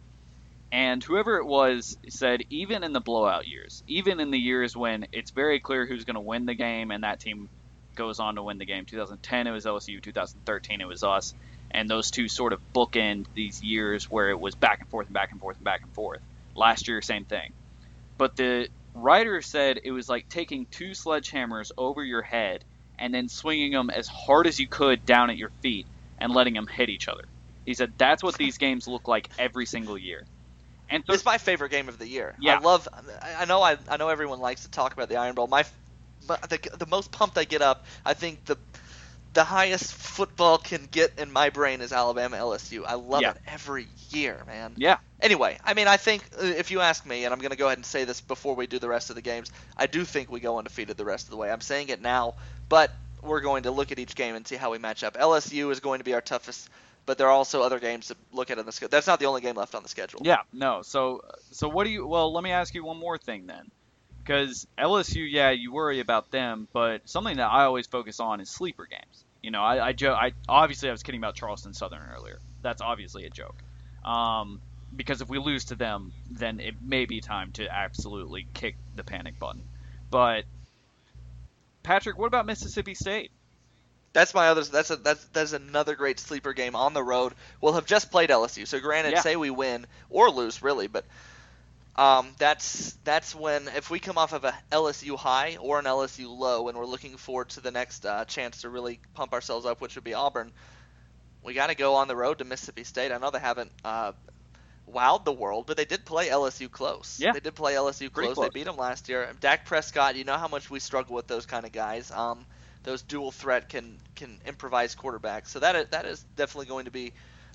[0.72, 5.06] And whoever it was said, even in the blowout years, even in the years when
[5.12, 7.48] it's very clear who's going to win the game and that team
[7.96, 8.84] goes on to win the game.
[8.86, 11.34] 2010 it was LSU, 2013 it was us,
[11.72, 15.14] and those two sort of bookend these years where it was back and forth and
[15.14, 16.20] back and forth and back and forth.
[16.54, 17.52] Last year, same thing.
[18.18, 22.64] But the writer said it was like taking two sledgehammers over your head
[22.98, 25.86] and then swinging them as hard as you could down at your feet
[26.18, 27.22] and letting them hit each other.
[27.64, 30.24] He said that's what these games look like every single year.
[30.88, 32.34] And so, It's my favorite game of the year.
[32.40, 32.56] Yeah.
[32.56, 32.88] I love.
[33.40, 33.60] I know.
[33.60, 35.48] I, I know everyone likes to talk about the Iron Bowl.
[35.48, 35.64] My,
[36.26, 38.56] the, the most pumped I get up, I think the
[39.34, 42.84] the highest football can get in my brain is Alabama LSU.
[42.86, 43.32] I love Yeah.
[43.32, 44.72] it every year, man.
[44.78, 47.56] yeah, Anyway, I mean, I think uh, if you ask me, and I'm going to
[47.56, 50.04] go ahead and say this before we do the rest of the games, I do
[50.06, 51.50] think we go undefeated the rest of the way.
[51.50, 52.36] I'm saying it now,
[52.70, 52.90] but
[53.26, 55.14] we're going to look at each game and see how we match up.
[55.14, 56.68] LSU is going to be our toughest,
[57.04, 58.90] but there are also other games to look at on the schedule.
[58.90, 60.20] That's not the only game left on the schedule.
[60.24, 60.82] Yeah, no.
[60.82, 62.06] So, so what do you?
[62.06, 63.70] Well, let me ask you one more thing then,
[64.22, 68.50] because LSU, yeah, you worry about them, but something that I always focus on is
[68.50, 69.24] sleeper games.
[69.42, 72.40] You know, I, I, jo- I obviously I was kidding about Charleston Southern earlier.
[72.62, 73.56] That's obviously a joke.
[74.04, 74.60] Um,
[74.94, 79.04] because if we lose to them, then it may be time to absolutely kick the
[79.04, 79.62] panic button.
[80.10, 80.44] But
[81.86, 83.30] Patrick, what about Mississippi State?
[84.12, 84.64] That's my other.
[84.64, 87.32] That's a that's that's another great sleeper game on the road.
[87.60, 89.20] We'll have just played LSU, so granted, Yeah.
[89.20, 91.04] say we win or lose, really, but
[91.94, 96.28] um, that's that's when if we come off of a LSU high or an LSU
[96.36, 99.80] low, and we're looking forward to the next uh, chance to really pump ourselves up,
[99.80, 100.50] which would be Auburn.
[101.44, 103.12] We got to go on the road to Mississippi State.
[103.12, 104.12] I know they haven't uh,
[104.90, 107.18] wowed the world, but they did play LSU close.
[107.20, 107.32] Yeah.
[107.32, 108.34] they did play LSU close.
[108.34, 108.46] close.
[108.46, 109.28] They beat them last year.
[109.40, 112.10] Dak Prescott, you know how much we struggle with those kind of guys.
[112.10, 112.46] Um,
[112.84, 115.48] those dual threat can can improvise quarterbacks.
[115.48, 117.12] So that is, that is definitely going to be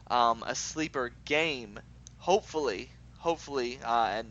[0.07, 1.79] um, a sleeper game.
[2.17, 4.27] hopefully, hopefully, uh, and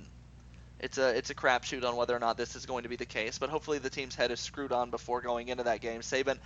[0.78, 3.06] it's a it's a crapshoot on whether or not this is going to be the
[3.06, 3.38] case.
[3.38, 6.02] But hopefully, the team's head is screwed on before going into that game.
[6.02, 6.38] Saban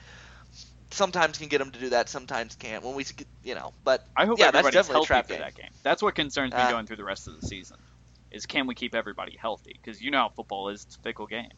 [0.94, 2.84] sometimes can get them to do that, sometimes can't.
[2.84, 3.04] When we,
[3.42, 5.38] you know, but I hope yeah, that's everybody's definitely a healthy for game.
[5.38, 5.70] that game.
[5.82, 7.78] That's what concerns me Uh, going through the rest of the season.
[8.30, 9.72] Is can we keep everybody healthy?
[9.82, 11.50] Because you know how football is; it's a fickle game.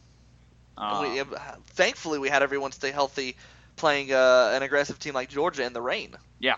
[0.89, 3.37] And we, Um, thankfully, we had everyone stay healthy
[3.77, 6.17] playing uh, an aggressive team like Georgia in the rain.
[6.39, 6.57] Yeah,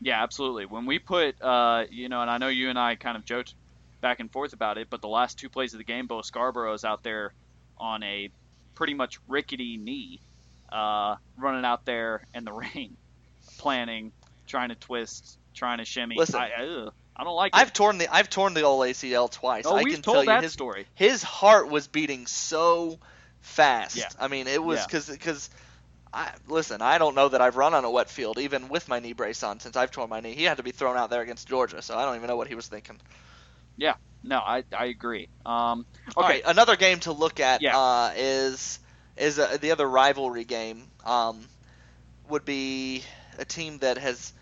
[0.00, 0.66] yeah, absolutely.
[0.66, 3.54] When we put, uh, you know, and I know you and I kind of joked
[4.00, 6.84] back and forth about it, but the last two plays of the game, Bo Scarborough's
[6.84, 7.34] out there
[7.78, 8.30] on a
[8.74, 10.20] pretty much rickety knee,
[10.74, 12.96] uh, running out there in the rain,
[13.58, 14.12] planning,
[14.46, 16.16] trying to twist, trying to shimmy.
[16.18, 17.58] Listen, I, ugh, I don't like it.
[17.58, 19.64] I've torn the I've torn the old ACL twice.
[19.66, 20.86] oh, I we've can told tell you that his story.
[20.94, 22.98] his heart was beating so
[23.40, 23.96] fast.
[23.96, 24.08] Yeah.
[24.18, 24.86] I mean, it was Yeah.
[24.86, 25.50] because because
[26.12, 26.82] I listen.
[26.82, 29.42] I don't know that I've run on a wet field even with my knee brace
[29.42, 30.34] on since I've torn my knee.
[30.34, 32.48] He had to be thrown out there against Georgia, so I don't even know what
[32.48, 33.00] he was thinking.
[33.76, 35.28] Yeah, no, I, I agree.
[35.44, 35.84] Um,
[36.16, 37.76] okay, right, another game to look at Yeah.
[37.76, 38.78] uh, is
[39.16, 40.82] is uh, the other rivalry game.
[41.04, 41.40] Um,
[42.30, 43.02] would be
[43.38, 44.32] a team that has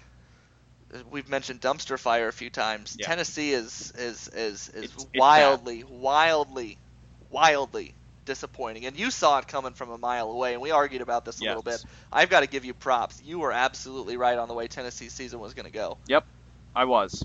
[1.11, 2.96] we've mentioned dumpster fire a few times.
[2.98, 3.06] Yeah.
[3.06, 6.78] Tennessee is is is is It's- it's wildly, wildly,
[7.30, 8.87] wildly disappointing.
[8.87, 11.44] And you saw it coming from a mile away, and we argued about this a
[11.56, 11.85] little bit.
[12.12, 13.20] I've got to give you props.
[13.24, 15.96] You were absolutely right on the way Tennessee's season was going to go.
[16.08, 16.24] Yep,
[16.76, 17.24] I was.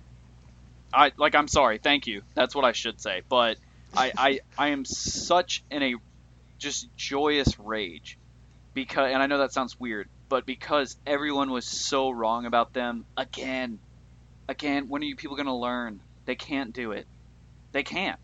[0.93, 1.35] I like.
[1.35, 1.77] I'm sorry.
[1.77, 2.21] Thank you.
[2.33, 3.21] That's what I should say.
[3.29, 3.57] But
[3.95, 5.95] I, I, I am such in a
[6.57, 8.17] just joyous rage
[8.73, 13.05] because, and I know that sounds weird, but because everyone was so wrong about them
[13.15, 13.79] again,
[14.47, 14.87] again.
[14.89, 15.99] When are you people going to learn?
[16.25, 17.07] They can't do it.
[17.71, 18.19] They can't.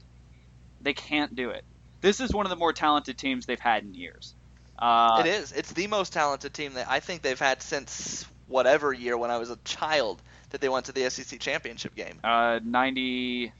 [0.82, 1.64] They can't do it.
[2.02, 4.34] This is one of the more talented teams they've had in years.
[4.78, 5.52] Uh, it is.
[5.54, 9.38] It's the most talented team that I think they've had since whatever year when I
[9.38, 12.20] was a child that they went to the SEC championship game.
[12.24, 13.54] Uh, ninety.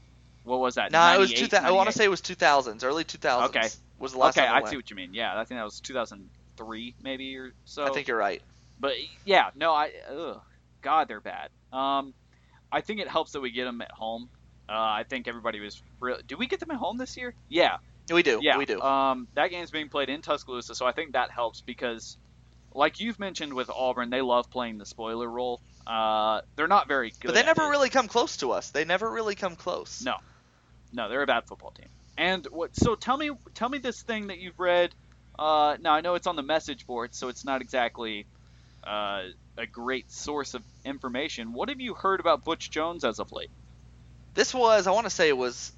[0.44, 0.92] What was that?
[0.92, 1.66] No, it was 98, 2000.
[1.66, 3.46] I want to say it was 2000s, early 2000s.
[3.46, 3.70] Okay.
[4.04, 5.14] Was the last okay, I they see what you mean.
[5.14, 7.86] Yeah, I think that was 2003 maybe or so.
[7.86, 8.42] I think you're right.
[8.80, 8.94] But
[9.26, 10.42] yeah, no, I ugh,
[10.82, 11.50] God, they're bad.
[11.72, 12.14] Um,
[12.72, 14.30] I think it helps that we get them at home.
[14.68, 16.18] Uh, I think everybody was real.
[16.28, 17.34] Do we get them at home this year?
[17.50, 17.78] Yeah,
[18.12, 18.40] We do.
[18.42, 18.82] yeah, We do.
[18.82, 22.18] Um, that game's being played in Tuscaloosa, so I think that helps because,
[22.74, 25.62] like you've mentioned with Auburn, they love playing the spoiler role.
[25.86, 27.28] Uh, they're not very good.
[27.28, 28.72] but they never really come close to us.
[28.72, 30.04] They never really come close.
[30.04, 30.16] No.
[30.94, 31.88] No, they're a bad football team.
[32.18, 32.76] And what?
[32.76, 34.94] So tell me, tell me this thing that you've read.
[35.38, 38.28] Uh, now I know it's on the message board, so it's not exactly
[38.86, 39.24] uh,
[39.58, 41.54] a great source of information.
[41.54, 43.50] What have you heard about Butch Jones as of late?
[44.36, 45.72] This was, I want to say it was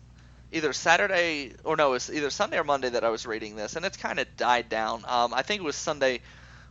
[0.52, 3.76] either Saturday or no, it was either Sunday or Monday that I was reading this,
[3.76, 5.04] and it's kind of died down.
[5.08, 6.22] Um, I think it was Sunday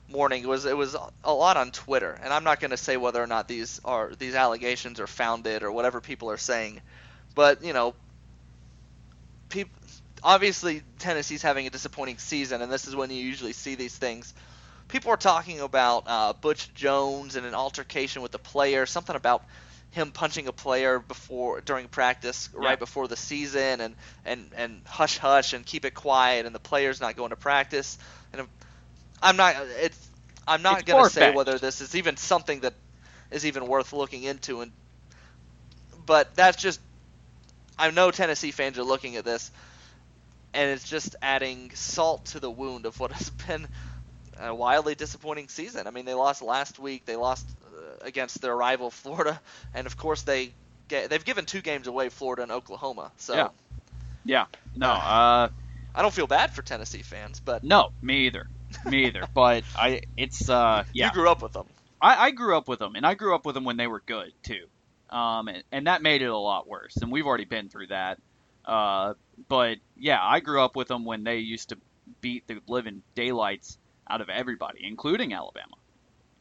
[0.09, 0.43] morning.
[0.43, 3.23] It was it was a lot on Twitter, and I'm not going to say whether
[3.23, 6.81] or not these are these allegations are founded or whatever people are saying,
[7.35, 7.95] but you know,
[9.49, 9.73] people
[10.23, 14.35] obviously Tennessee's having a disappointing season, and this is when you usually see these things.
[14.89, 19.45] People are talking about uh, Butch Jones and an altercation with a player, something about
[19.93, 22.63] him punching a player before during practice Yeah.
[22.63, 26.61] right before the season and and and hush hush and keep it quiet and the
[26.61, 27.99] player's not going to practice
[28.33, 30.11] and I'm- not it's
[30.47, 32.75] I'm not It's to say whether this is even something that
[33.31, 34.73] is even worth looking into and
[36.07, 36.81] but that's just
[37.79, 39.51] I know Tennessee fans are looking at this
[40.55, 43.67] and it's just adding salt to the wound of what has been
[44.41, 45.87] a wildly disappointing season.
[45.87, 47.05] I mean, they lost last week.
[47.05, 49.41] They lost uh, against their rival Florida,
[49.75, 50.53] and of course they
[50.89, 53.13] get, they've given two games away, Florida and Oklahoma.
[53.19, 53.49] So Yeah.
[54.25, 54.47] Yeah.
[54.75, 54.91] No.
[55.05, 55.49] Uh,
[55.97, 57.93] I don't feel bad for Tennessee fans, but no.
[58.03, 58.49] Me either.
[58.85, 59.29] Me either.
[59.35, 61.07] but I, it's uh, yeah.
[61.07, 61.67] you grew up with them.
[62.01, 64.03] I, I grew up with them, and I grew up with them when they were
[64.05, 64.67] good too,
[65.15, 66.97] um, and, and that made it a lot worse.
[66.97, 68.19] And we've already been through that.
[68.65, 69.15] Uh,
[69.49, 71.79] but yeah, I grew up with them when they used to
[72.21, 73.79] beat the living daylights
[74.11, 75.77] out of everybody, including Alabama.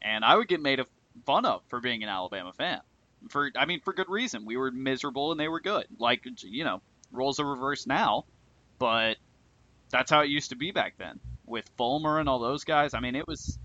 [0.02, 0.82] And I would get made
[1.26, 2.80] fun of for being an Alabama fan.
[3.30, 4.44] For I mean, for good reason.
[4.46, 5.86] We were miserable and they were good.
[6.00, 6.82] Like you know,
[7.12, 8.26] roles are reversed now,
[8.80, 9.18] but
[9.92, 12.94] that's how it used to be back then with Fulmer and all those guys.
[12.96, 13.60] I mean, it was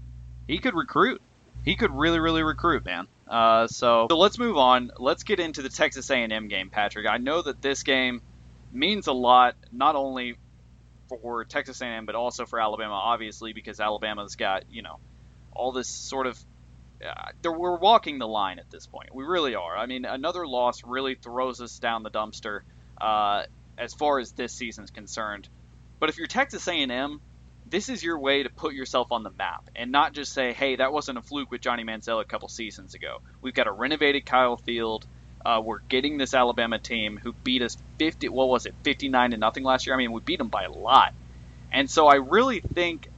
[0.46, 1.22] he could recruit.
[1.64, 3.08] He could really, really recruit, man.
[3.28, 4.90] Uh, so, so let's move on.
[4.98, 7.06] Let's get into the Texas A&M game, Patrick.
[7.06, 8.22] I know that this game
[8.72, 10.36] means a lot, not only
[11.08, 14.98] for Texas A&M but also for Alabama, obviously, because Alabama's got you know
[15.52, 16.38] all this sort of.
[17.04, 19.14] Uh, we're walking the line at this point.
[19.14, 19.76] We really are.
[19.76, 22.62] I mean, another loss really throws us down the dumpster
[23.00, 23.44] uh,
[23.78, 25.48] as far as this season's concerned.
[26.00, 27.20] But if you're Texas A&M,
[27.70, 30.76] this is your way to put yourself on the map and not just say, "Hey,
[30.76, 34.26] that wasn't a fluke with Johnny Manziel a couple seasons ago." We've got a renovated
[34.26, 35.07] Kyle Field.
[35.44, 38.28] Uh, we're getting this Alabama team who beat us 50.
[38.28, 39.94] What was it, 59 to nothing last year?
[39.94, 41.14] I mean, we beat them by a lot.
[41.72, 43.09] And so I really think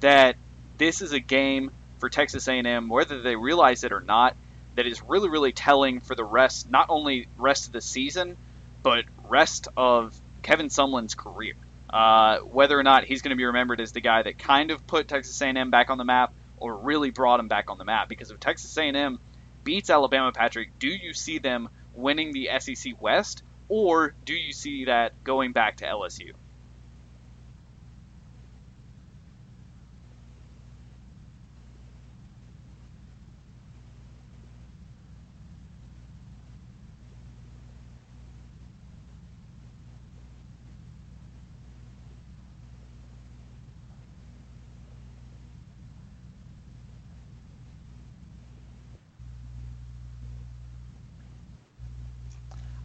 [0.00, 0.36] that
[0.76, 4.36] this is a game for Texas A&M, whether they realize it or not,
[4.76, 8.36] that is really, really telling for the rest, not only rest of the season,
[8.82, 11.54] but rest of Kevin Sumlin's career.
[11.90, 14.86] Uh, whether or not he's going to be remembered as the guy that kind of
[14.86, 18.08] put Texas A&M back on the map or really brought him back on the map.
[18.08, 19.18] Because if Texas A&M
[19.64, 24.86] beats Alabama, Patrick, do you see them winning the SEC West, or do you see
[24.86, 26.32] that going back to LSU?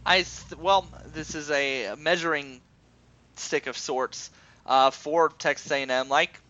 [0.06, 0.24] I
[0.58, 2.60] well, this is a measuring
[3.36, 4.30] stick of sorts
[4.66, 6.08] uh, for Texas A&M.
[6.08, 6.40] Like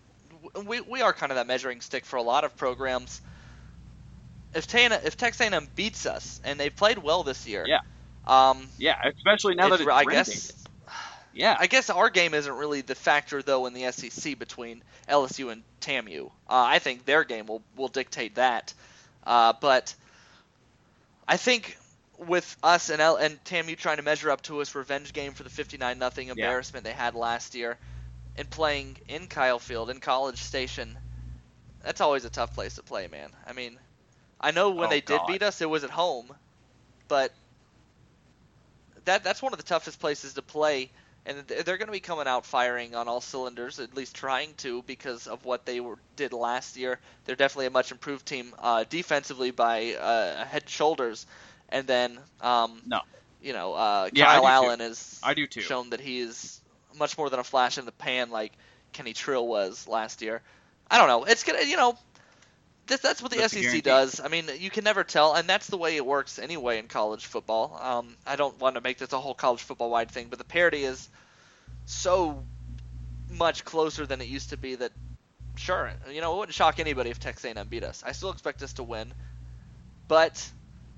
[0.66, 3.20] we, we are kind of that measuring stick for a lot of programs.
[4.54, 7.80] If, Tana, if Texas A&M beats us and they've played well this year, yeah,
[8.26, 10.52] um, yeah, especially now that it's I guess,
[11.32, 15.50] yeah, I guess our game isn't really the factor though in the SEC between LSU
[15.50, 16.26] and TAMU.
[16.26, 18.72] Uh, I think their game will will dictate that,
[19.26, 19.94] uh, but
[21.26, 21.76] I think
[22.18, 25.42] with us and L- and TAMU trying to measure up to us, revenge game for
[25.42, 26.92] the 59 nothing embarrassment yeah.
[26.92, 27.76] they had last year,
[28.36, 30.96] and playing in Kyle Field in College Station,
[31.82, 33.30] that's always a tough place to play, man.
[33.46, 33.78] I mean,
[34.40, 35.26] I know when oh, they God.
[35.26, 36.32] did beat us, it was at home,
[37.08, 37.32] but
[39.04, 40.90] that that's one of the toughest places to play,
[41.26, 44.82] and they're going to be coming out firing on all cylinders, at least trying to,
[44.82, 46.98] because of what they were, did last year.
[47.24, 51.26] They're definitely a much improved team uh, defensively by uh, head shoulders
[51.68, 53.00] and then um, no,
[53.42, 54.84] you know, uh, yeah, Kyle Allen too.
[54.84, 55.60] has I do too.
[55.60, 56.60] shown that he is
[56.98, 58.52] much more than a flash in the pan like
[58.92, 60.42] Kenny Trill was last year.
[60.90, 61.24] I don't know.
[61.24, 61.98] It's gonna, you know,
[62.86, 64.20] that's, that's what the that's SEC does.
[64.20, 67.26] I mean, you can never tell, and that's the way it works anyway in college
[67.26, 67.78] football.
[67.80, 70.44] Um, I don't want to make this a whole college football wide thing, but the
[70.44, 71.08] parity is
[71.86, 72.44] so
[73.30, 74.92] much closer than it used to be that
[75.56, 78.02] sure, you know, it wouldn't shock anybody if Texas A&M beat us.
[78.06, 79.12] I still expect us to win,
[80.08, 80.50] but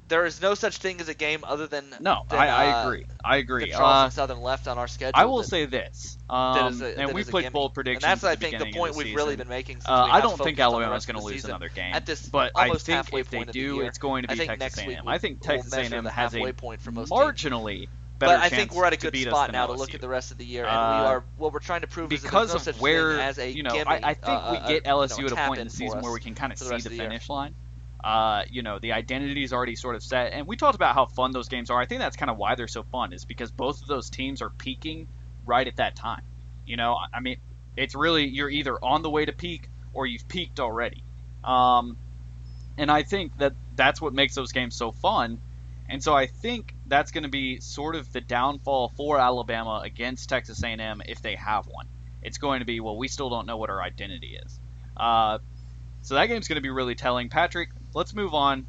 [0.09, 2.23] there is no such thing as a game other than no.
[2.29, 3.07] Than, I, I uh, agree.
[3.25, 3.65] I agree.
[3.65, 5.13] The Charleston Uh, Southern left on our schedule.
[5.15, 8.05] I will that- say this, um, a- and we is played bold predictions.
[8.05, 9.77] And that's, at I think, the point the we've really been making.
[9.77, 11.69] Since Uh, I don't think Alabama on the Alabama's rest of going to lose another
[11.69, 14.25] game, At this but I think halfway if they point of the do, it's going
[14.25, 15.05] to I be think Texas next week A&M.
[15.05, 17.89] we'll- I think Texas A&M the has a halfway point for most marginally
[18.19, 20.39] But I think we're at a good spot now to look at the rest of
[20.39, 22.67] the year, and Uh, we are what we're trying to prove is that because there's
[22.67, 24.69] no of such where thing as a you know I, I think uh, we uh,
[24.69, 26.97] get LSU at a point in the season where we can kind of see the
[26.97, 27.55] finish line.
[28.07, 31.07] Uh, you know, the identity is already sort of set, and we talked about how
[31.07, 31.81] fun those games are.
[31.81, 34.43] I think that's kind of why they're so fun, is because both of those teams
[34.43, 35.09] are peaking
[35.45, 36.23] right at that time.
[36.65, 37.39] You know, I mean,
[37.77, 41.03] it's really you're either on the way to peak or you've peaked already.
[41.43, 41.97] Um,
[42.79, 45.41] and I think that that's what makes those games so fun.
[45.89, 50.29] And so I think that's going to be sort of the downfall for Alabama against
[50.29, 51.89] Texas A&M if they have one.
[52.23, 54.61] It's going to be well, we still don't know what our identity is.
[54.97, 55.39] Uh,
[56.03, 57.31] so that game's going to be really telling.
[57.31, 58.67] Patrick, let's move on.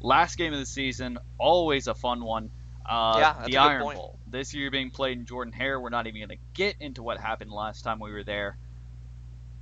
[0.00, 2.50] Last game of the season, always a fun one.
[2.88, 3.98] Uh, Yeah, that's a the Iron point.
[3.98, 4.18] Bowl.
[4.28, 5.80] This year being played in Jordan Hare.
[5.80, 8.56] We're not even going to get into what happened last time we were there.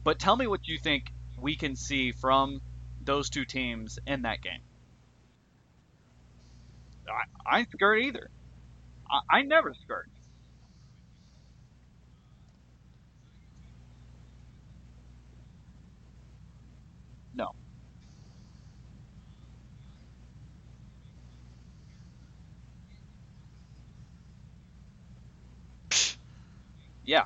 [0.05, 2.61] But tell me what you think we can see from
[3.01, 4.61] those two teams in that game.
[7.09, 8.31] I, I ain't scared either.
[9.11, 10.09] I, I never skirt.
[17.35, 17.53] No.
[27.07, 27.25] Yeah.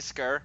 [0.00, 0.42] Scur.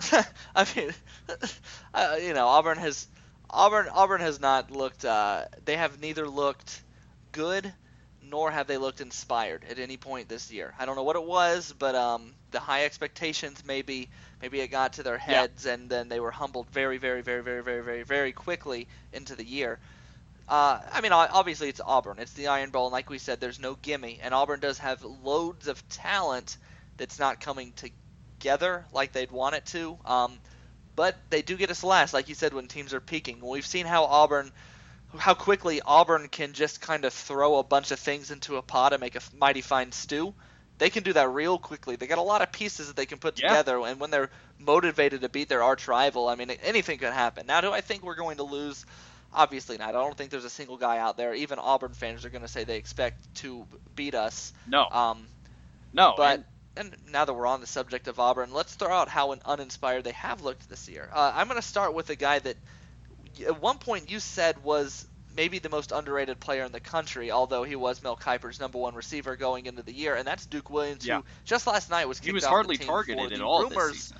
[0.54, 0.94] I mean,
[1.94, 3.08] uh, you know, Auburn has
[3.50, 5.04] Auburn Auburn has not looked.
[5.04, 6.82] Uh, they have neither looked
[7.32, 7.72] good
[8.22, 10.74] nor have they looked inspired at any point this year.
[10.78, 14.10] I don't know what it was, but um, the high expectations maybe
[14.42, 15.46] maybe it got to their Yeah.
[15.46, 19.36] heads and then they were humbled very very very very very very very quickly into
[19.36, 19.80] the year.
[20.46, 22.18] Uh, I mean, obviously it's Auburn.
[22.18, 24.20] It's the Iron Bowl, and like we said, there's no gimme.
[24.22, 26.58] And Auburn does have loads of talent
[26.98, 27.72] that's not coming
[28.40, 29.98] together like they'd want it to.
[30.04, 30.38] Um,
[30.96, 33.40] but they do get us last, like you said, when teams are peaking.
[33.40, 34.52] We've seen how Auburn,
[35.16, 38.92] how quickly Auburn can just kind of throw a bunch of things into a pot
[38.92, 40.34] and make a mighty fine stew.
[40.78, 41.96] They can do that real quickly.
[41.96, 43.48] They got a lot of pieces that they can put Yeah.
[43.48, 47.46] together, and when they're motivated to beat their arch rival, I mean, anything could happen.
[47.46, 48.84] Now, do I think we're going to lose?
[49.34, 49.88] Obviously not.
[49.90, 51.34] I don't think there's a single guy out there.
[51.34, 53.66] Even Auburn fans are going to say they expect to
[53.96, 54.52] beat us.
[54.66, 55.26] No, Um,
[55.92, 56.14] no.
[56.16, 56.44] but and-
[56.76, 60.10] and now that we're on the subject of Auburn, let's throw out how uninspired they
[60.12, 61.08] have looked this year.
[61.12, 62.56] Uh, I'm going to start with a guy that
[63.46, 65.06] at one point you said was
[65.36, 68.94] maybe the most underrated player in the country, although he was Mel Kiper's number one
[68.96, 71.18] receiver going into the year, and that's Duke Williams, Yeah.
[71.18, 74.18] who just last night was he was hardly targeted at all rumors this season.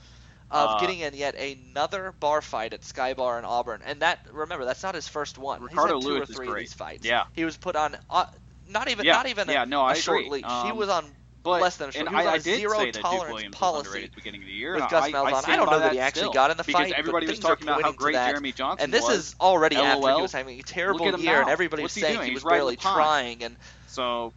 [0.54, 4.20] Of Uh, getting in yet another bar fight at Sky Bar in Auburn, and that
[4.32, 5.62] remember that's not his first one.
[5.62, 7.04] Ricardo He's had two Lewis or is three of these fights.
[7.04, 7.24] Yeah.
[7.34, 8.26] he was put on uh,
[8.68, 10.42] not even Yeah, not even yeah, a, no, a short leash.
[10.42, 11.04] he Um, was on
[11.42, 12.06] But less than a short.
[12.06, 14.04] and he was I, on I did zero say tolerance policy.
[14.04, 14.74] at the beginning of the year.
[14.76, 15.48] with Gus I, Malzahn.
[15.48, 17.26] I, I don't know that he actually still, got in the because fight, but everybody
[17.26, 18.14] was talking about how great.
[18.14, 18.84] Jeremy Johnson was.
[18.84, 22.02] And this is already after he was having a terrible year, and everybody What's was
[22.02, 23.56] he saying he was barely trying, and
[23.88, 24.32] so,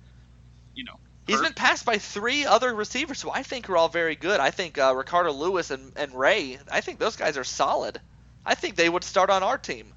[0.73, 4.15] you know, he's been passed by three other receivers who I think are all very
[4.15, 4.39] good.
[4.39, 6.59] I think uh, Ricardo Louis and, and Ray.
[6.71, 8.01] I think those guys are solid.
[8.45, 9.93] I think they would start on our team.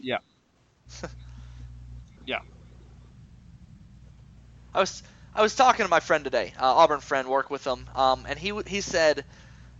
[0.00, 0.18] Yeah.
[2.26, 2.40] Yeah.
[4.74, 5.02] I was
[5.34, 8.38] I was talking to my friend today, uh, Auburn friend, work with him, um, and
[8.38, 9.24] he he said,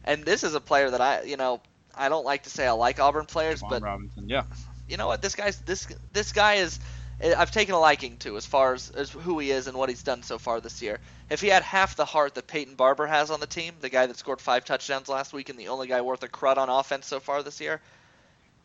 [0.07, 1.61] and this is a player that I you know
[1.95, 4.45] I don't like to say I like Auburn players, but Robinson, yeah.
[4.89, 6.79] you know what this guy's this this guy is
[7.23, 10.03] I've taken a liking to as far as, as who he is and what he's
[10.03, 10.99] done so far this year.
[11.31, 14.05] If he had half the heart that Peyton Barber has on the team, the guy
[14.07, 17.07] that scored five touchdowns last week and the only guy worth a crud on offense
[17.07, 17.81] so far this year,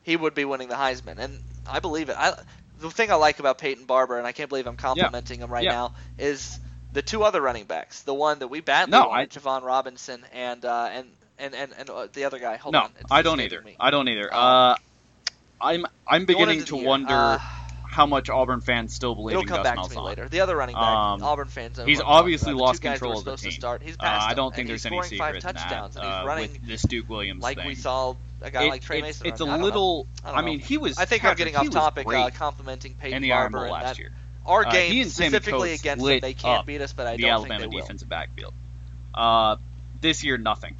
[0.03, 1.17] he would be winning the Heisman.
[1.17, 2.17] And I believe it.
[2.19, 2.37] I,
[2.81, 5.63] the thing I like about Peyton Barber, and I can't believe I'm complimenting him right
[5.63, 5.71] Yeah.
[5.71, 6.59] now, is
[6.91, 8.01] the two other running backs.
[8.01, 11.07] The one that we badly No, wanted, I- Jovon Robinson, and uh, and
[11.41, 12.55] and and, and uh, the other guy.
[12.57, 13.61] Hold no, on, I don't either.
[13.61, 13.75] me.
[13.79, 14.33] I don't either.
[14.33, 14.75] Um, Uh,
[15.63, 19.63] I'm I'm beginning to wonder uh, how much Auburn fans still believe It'll in come
[19.63, 20.27] Gus back to me later.
[20.29, 21.79] The other running back, Um, Auburn fans.
[21.85, 22.53] he's obviously.
[22.53, 23.51] The lost control of the team.
[23.51, 23.81] Start.
[23.83, 26.51] He's Uh, I don't think there's any secret five in that and he's uh, running
[26.53, 27.67] with this Duke Williams like thing.
[27.67, 29.27] we saw a guy It- like Tre it's, Mason.
[29.27, 29.53] it's a run.
[29.53, 30.07] I don't little.
[30.25, 30.97] I I, mean, he was.
[30.97, 33.99] I think I'm getting off topic, uh, complimenting Peyton the Iron Barber Bowl last that
[33.99, 34.11] year.
[34.47, 37.59] our Uh, game specifically against them, they can't beat us, but I the don't Alabama
[37.59, 37.81] think they will.
[37.83, 38.53] defensive backfield.
[39.13, 39.57] Uh,
[39.99, 40.75] this year, nothing.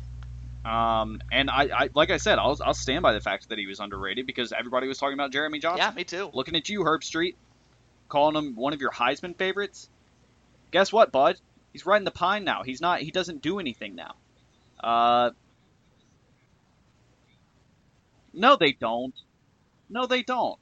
[0.64, 3.66] Um, and I, I, like I said, I'll, I'll stand by the fact that he
[3.68, 5.86] was underrated because everybody was talking about Jeremy Johnson.
[5.88, 6.30] Yeah, me too.
[6.34, 7.36] Looking at you, Herbstreit,
[8.10, 9.90] calling him one of your Heisman favorites.
[10.72, 11.38] Guess what, bud?
[11.74, 12.64] He's riding the pine now.
[12.64, 13.02] He's not.
[13.02, 14.14] He doesn't do anything now.
[14.84, 15.32] Uh,
[18.34, 19.16] no, they don't.
[19.90, 20.60] No, they don't.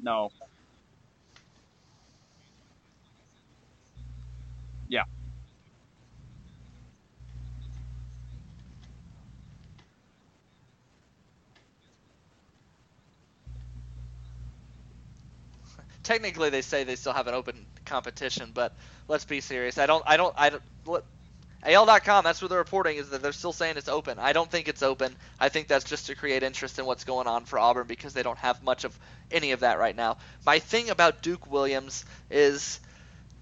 [0.00, 0.30] No.
[4.88, 5.04] Yeah.
[16.06, 18.76] Technically, they say they still have an open competition, but
[19.08, 19.78] let's be serious.
[19.78, 20.04] I don't.
[20.06, 20.34] I don't.
[20.38, 20.62] I don't.
[20.84, 21.04] What,
[21.64, 24.18] AL.com, that's what they're reporting is that they're still saying it's open.
[24.20, 25.16] I don't think it's open.
[25.40, 28.22] I think that's just to create interest in what's going on for Auburn because they
[28.22, 28.98] don't have much of
[29.32, 30.18] any of that right now.
[30.44, 32.80] My thing about Duke Williams is,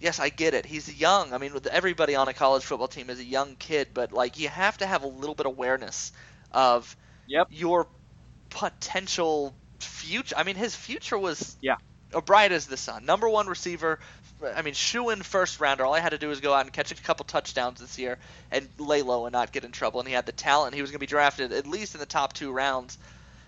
[0.01, 0.67] yes, I get it.
[0.67, 1.33] He's young.
[1.35, 4.39] I mean, with everybody on a college football team is a young kid, but like
[4.39, 6.13] you have to have a little bit of awareness
[6.53, 6.97] of
[7.27, 7.49] Yep.
[7.51, 7.89] your
[8.51, 10.37] potential future.
[10.39, 11.77] I mean, his future was Yeah.
[12.15, 13.05] Uh, bright as the sun.
[13.05, 13.99] Number one receiver.
[14.57, 15.85] I mean, shoe in first rounder.
[15.87, 18.19] All I had to do was go out and catch a couple touchdowns this year
[18.51, 20.01] and lay low and not get in trouble.
[20.01, 20.75] And he had the talent.
[20.75, 22.99] He was going to be drafted at least in the top two rounds.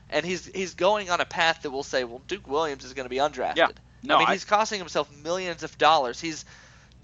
[0.08, 3.04] And he's he's going on a path that will say, well, Duke Williams is going
[3.04, 3.56] to be undrafted.
[3.56, 3.68] Yeah.
[4.02, 6.20] No, I mean, I- he's costing himself millions of dollars.
[6.20, 6.44] He's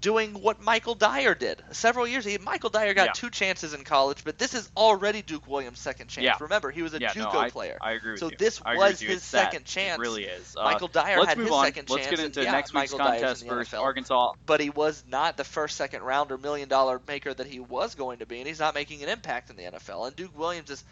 [0.03, 2.25] doing what Michael Dyer did several years.
[2.25, 3.11] He, Michael Dyer got Yeah.
[3.13, 6.25] two chances in college, but this is already Duke Williams' second chance.
[6.25, 6.35] Yeah.
[6.41, 7.77] Remember, he was a yeah, JUCO no, I, player.
[7.81, 8.35] I agree with So you.
[8.37, 9.45] this was his It's that.
[9.53, 9.97] second chance.
[9.97, 10.55] It really is.
[10.57, 11.65] Uh, Michael Dyer let's had move his on.
[11.65, 12.09] second Let's chance.
[12.09, 13.81] get and, into yeah, next week's Michael contest versus NFL.
[13.81, 14.31] Arkansas.
[14.45, 18.19] But he was not the first second rounder million dollar maker that he was going
[18.19, 20.05] to be, and he's not making an impact in the NFL.
[20.07, 20.83] And Duke Williams is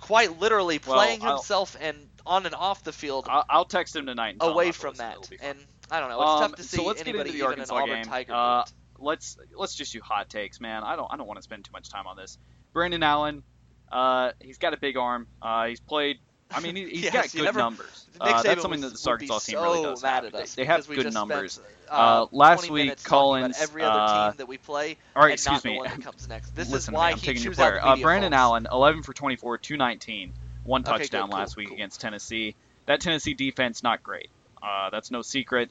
[0.00, 4.06] quite literally playing I'll- himself and on and off the field I'll, I'll text him
[4.06, 4.36] tonight.
[4.40, 5.28] And away from that.
[5.40, 5.58] And
[5.92, 6.22] I don't know.
[6.22, 8.04] It's Um, tough to so see let's get anybody into the Arkansas game.
[8.04, 8.64] Tiger Uh,
[8.98, 10.82] let's let's just do hot takes, man.
[10.82, 12.38] I don't I don't want to spend too much time on this.
[12.72, 13.42] Brandon Allen,
[13.90, 15.26] uh, he's got a big arm.
[15.42, 16.18] Uh, he's played.
[16.54, 18.06] I mean, he, he's Yes, got good never- numbers.
[18.20, 20.24] Uh, that's something that the Arkansas team so really does mad have.
[20.26, 21.54] at They- us They have good numbers.
[21.54, 25.32] Spent, Uh, uh, last week, Collins, every other uh, team that we play, All right,
[25.34, 25.72] excuse not me.
[25.72, 26.54] the one that comes next.
[26.54, 27.12] This Listen is why me.
[27.12, 27.80] I'm he taking your player.
[27.82, 28.32] Uh, Brandon.
[28.32, 30.32] Allen, 11 for 24, 219,
[30.64, 31.74] one Okay, touchdown cool, last week cool.
[31.74, 32.54] against Tennessee.
[32.86, 34.30] That Tennessee defense not great.
[34.62, 35.70] Uh, that's no secret.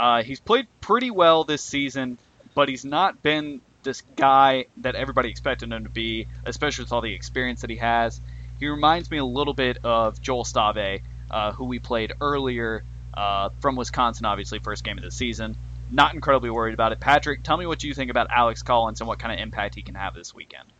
[0.00, 2.18] Uh, he's played pretty well this season,
[2.54, 7.02] but he's not been this guy that everybody expected him to be, especially with all
[7.02, 8.20] the experience that he has.
[8.60, 11.02] He reminds me a little bit of Joel Stave.
[11.30, 12.84] uh, who we played earlier
[13.14, 15.56] uh, from Wisconsin, obviously, first game of the season.
[15.90, 17.00] Not incredibly worried about it.
[17.00, 19.82] Patrick, tell me what you think about Alex Collins and what kind of impact he
[19.82, 20.72] can have this weekend.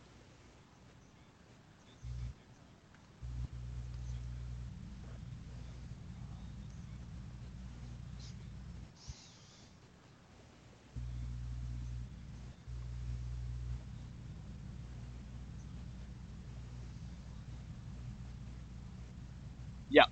[19.89, 20.05] Yeah.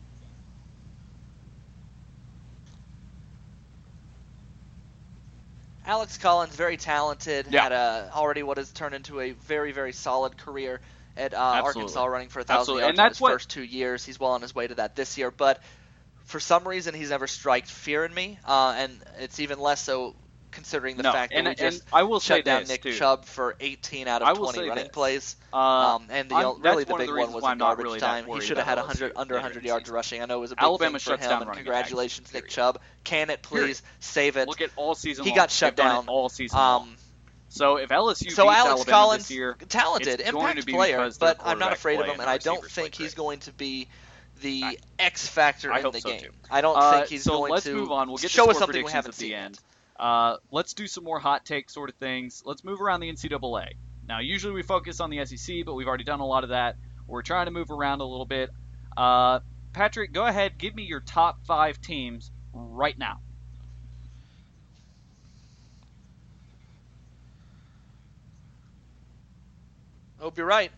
[5.90, 7.64] Alex Collins, very talented, Yeah.
[7.64, 10.82] had a, already what has turned into a very, very solid career
[11.18, 14.06] at uh, Arkansas, running for a thousand yards in his what- first two years.
[14.06, 15.60] He's well on his way to that this year, but
[16.26, 20.16] for some reason he's never striked fear in me, uh, and it's even less so
[20.52, 22.94] considering the no, fact and, that we and just I will shut down Nick too.
[22.94, 24.88] Chubb for 18 out of 20 running this.
[24.90, 25.36] plays.
[25.54, 28.26] Uh, Um, and the, really the big one was in garbage really time.
[28.26, 29.96] He should have had 100 under 100 yards season.
[29.96, 30.22] rushing.
[30.22, 31.30] I know it was a big Alabama thing for him.
[31.30, 32.54] down and running backs, congratulations, Nick period.
[32.54, 32.80] Chubb.
[33.04, 33.66] Can it Period.
[33.68, 34.48] please save it?
[34.48, 35.24] Look at all season.
[35.24, 35.38] He long.
[35.38, 36.08] got shut They've down.
[36.08, 36.58] all season.
[36.58, 36.82] long.
[36.84, 36.96] Um,
[37.50, 41.58] So if LSU so beats Alex Alabama Collins, this year, talented, impact player, but I'm
[41.60, 43.88] not afraid of him, and I don't think he's going to be
[44.42, 46.32] the X factor in the game.
[46.50, 48.08] I don't Uh, think he's so going let's to move on.
[48.08, 49.54] We'll get to show us something we haven't at the seen.
[50.00, 52.42] Uh, let's do some more hot take sort of things.
[52.46, 53.74] Let's move around the NCAA.
[54.08, 56.78] Now, usually we focus on the SEC, but we've already done a lot of that.
[57.06, 58.50] We're trying to move around a little bit.
[58.96, 59.42] Uh,
[59.74, 60.58] Patrick, go ahead.
[60.58, 63.20] Give me your top five teams right now.
[70.20, 70.72] Hope you're right.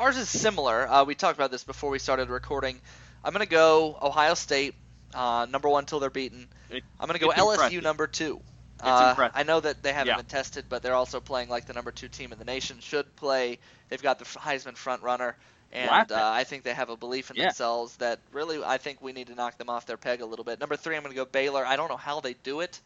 [0.00, 0.88] Ours is similar.
[0.88, 2.80] Uh, we talked about this before we started recording.
[3.22, 4.74] I'm going to go Ohio State,
[5.14, 6.48] uh, number one till they're beaten.
[6.70, 7.82] It- I'm going to go LSU impressive.
[7.82, 8.40] number two.
[8.82, 9.28] Uh.
[9.34, 10.16] I know that they haven't Yeah.
[10.16, 12.78] been tested, but they're also playing like the number two team in the nation.
[12.80, 13.58] Should play.
[13.90, 15.36] They've got the Heisman front runner,
[15.70, 16.30] and uh.
[16.32, 17.48] I think they have a belief in Yeah.
[17.48, 20.46] themselves that really I think we need to knock them off their peg a little
[20.46, 20.60] bit.
[20.60, 21.62] Number three, I'm going to go Baylor.
[21.66, 22.80] I don't know how they do it.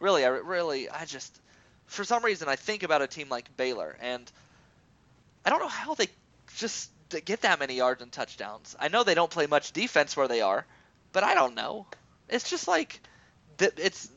[0.00, 1.38] Really, I really, I just
[1.88, 4.32] for some reason I think about a team like Baylor, and
[5.44, 6.08] I don't know how they
[6.56, 6.90] just
[7.24, 8.76] get that many yards and touchdowns.
[8.78, 10.66] I know they don't play much defense where they are,
[11.12, 11.86] but I don't know.
[12.28, 13.00] It's just like
[13.58, 14.08] it's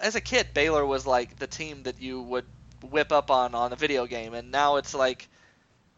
[0.00, 2.44] as a kid Baylor was like the team that you would
[2.90, 5.28] whip up on on a video game, and now it's like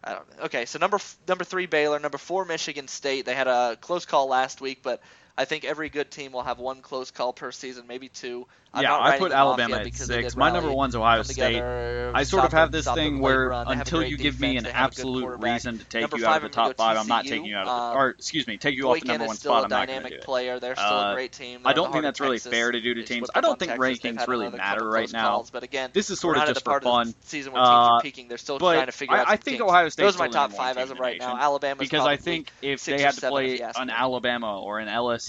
[0.03, 0.27] I don't.
[0.45, 3.25] Okay, so number number three Baylor, number four Michigan State.
[3.27, 5.01] They had a close call last week, but
[5.39, 8.47] I think every good team will have one close call per season, maybe two.
[8.75, 10.37] I'm yeah, I put Alabama at six.
[10.37, 11.37] My number one's Ohio State.
[11.55, 13.67] together, I sort of have this thing where run.
[13.67, 15.85] They have a until you give me an They have a good absolute reason to
[15.85, 17.91] take Number you out of the top five, I'm not taking you out of Uh,
[17.93, 19.65] the, or excuse me, take you off the number one spot.
[19.65, 20.25] I'm not going to dynamic do it.
[20.25, 20.61] player.
[20.61, 21.61] They're still Uh, a great team.
[21.65, 22.53] I don't think that's really Texas.
[22.53, 23.31] fair to do to teams.
[23.35, 24.01] I don't think Texas.
[24.01, 25.45] Rankings really matter right now.
[25.51, 27.15] But again, This is sort of just for fun.
[27.25, 28.29] season where teams Uh, are peaking.
[28.29, 29.63] They're still trying to figure I, out I think.
[29.63, 30.03] Ohio State.
[30.03, 31.29] Those are my top five as of right now.
[31.29, 31.41] nation.
[31.41, 33.89] Alabama's because I think if they had to play an.
[33.89, 35.28] Alabama or an LSU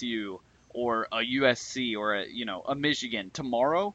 [0.70, 3.94] or a USC or a you know a Michigan tomorrow,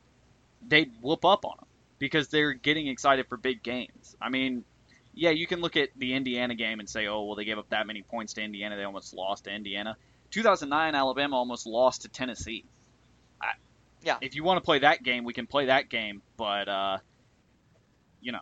[0.67, 1.67] they'd whoop up on them
[1.99, 4.17] because they're getting excited for big games.
[4.21, 4.65] I mean,
[5.15, 7.71] yeah, you can look at the Indiana game and say, oh well, they gave up
[7.71, 9.97] that many points to Indiana, they almost lost to Indiana.
[10.31, 12.65] 2009, Alabama almost lost to Tennessee.
[13.41, 13.53] I,
[14.03, 14.17] Yeah.
[14.21, 16.99] If you want to play that game, we can play that game, but uh,
[18.21, 18.41] you know,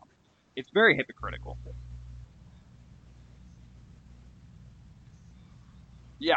[0.56, 1.58] it's very hypocritical.
[6.18, 6.36] Yeah.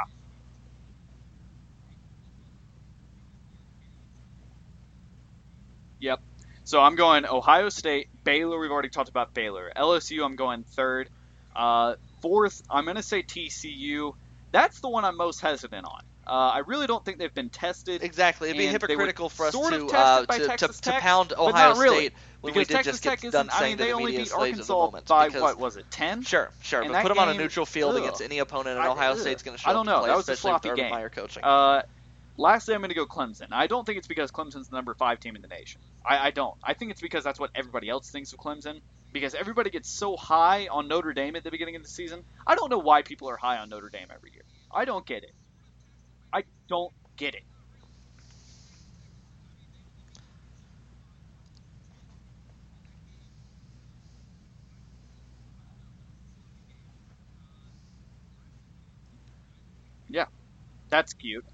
[6.06, 6.22] Yep.
[6.66, 8.60] So I'm going Ohio State, Baylor.
[8.60, 9.72] We've already talked about Baylor.
[9.76, 10.24] LSU.
[10.24, 11.10] I'm going third.
[11.56, 14.14] Uh, fourth, I'm going to say TCU.
[14.51, 16.01] That's the one I'm most hesitant on.
[16.28, 18.01] Uh, I really don't think they've been tested.
[18.01, 20.68] Exactly, it'd be and they were hypocritical for us sort of to uh, to, to,
[20.68, 23.60] to pound Ohio really, State when because we did Texas just Tech get done I
[23.60, 26.24] saying mean, they the only beat Arkansas by because, what was it, ten?
[26.24, 28.01] Sure, sure, And but put them on a neutral field ugh.
[28.01, 29.20] against any opponent, and Ohio ugh.
[29.20, 29.99] State's going to show I don't know.
[29.99, 30.89] play, That was a sloppy game.
[30.89, 31.43] Meyer coaching.
[31.43, 31.84] Uh,
[32.38, 33.47] lastly, I'm going to go Clemson.
[33.51, 35.81] I don't think it's because Clemson's the number five team in the nation.
[36.09, 36.55] I, I don't.
[36.63, 38.79] I think it's because that's what everybody else thinks of Clemson.
[39.13, 42.23] Because everybody gets so high on Notre Dame at the beginning of the season.
[42.47, 44.43] I don't know why people are high on Notre Dame every year.
[44.73, 45.31] I don't get it.
[46.33, 47.43] I don't get it.
[60.09, 60.25] Yeah,
[60.91, 61.45] that's cute.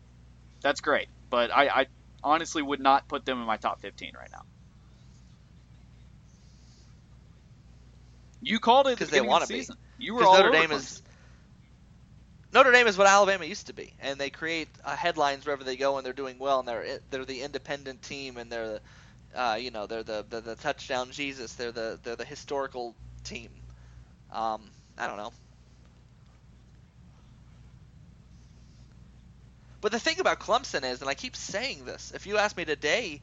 [0.63, 1.07] That's great.
[1.29, 1.87] But I, I
[2.23, 4.43] honestly would not put them in my top 15 right now.
[8.41, 9.67] You called it because the they wanna the be.
[9.97, 11.01] You were all Notre Dame is
[12.53, 15.77] Notre Dame is what Alabama used to be, and they create uh, headlines wherever they
[15.77, 18.81] go, and they're doing well, and they're they're the independent team, and they're the
[19.35, 23.51] uh, you know they're the, the the touchdown Jesus, they're the they're the historical team.
[24.31, 25.33] Um, I don't know.
[29.81, 32.65] But the thing about Clemson is, and I keep saying this, if you ask me
[32.65, 33.21] today,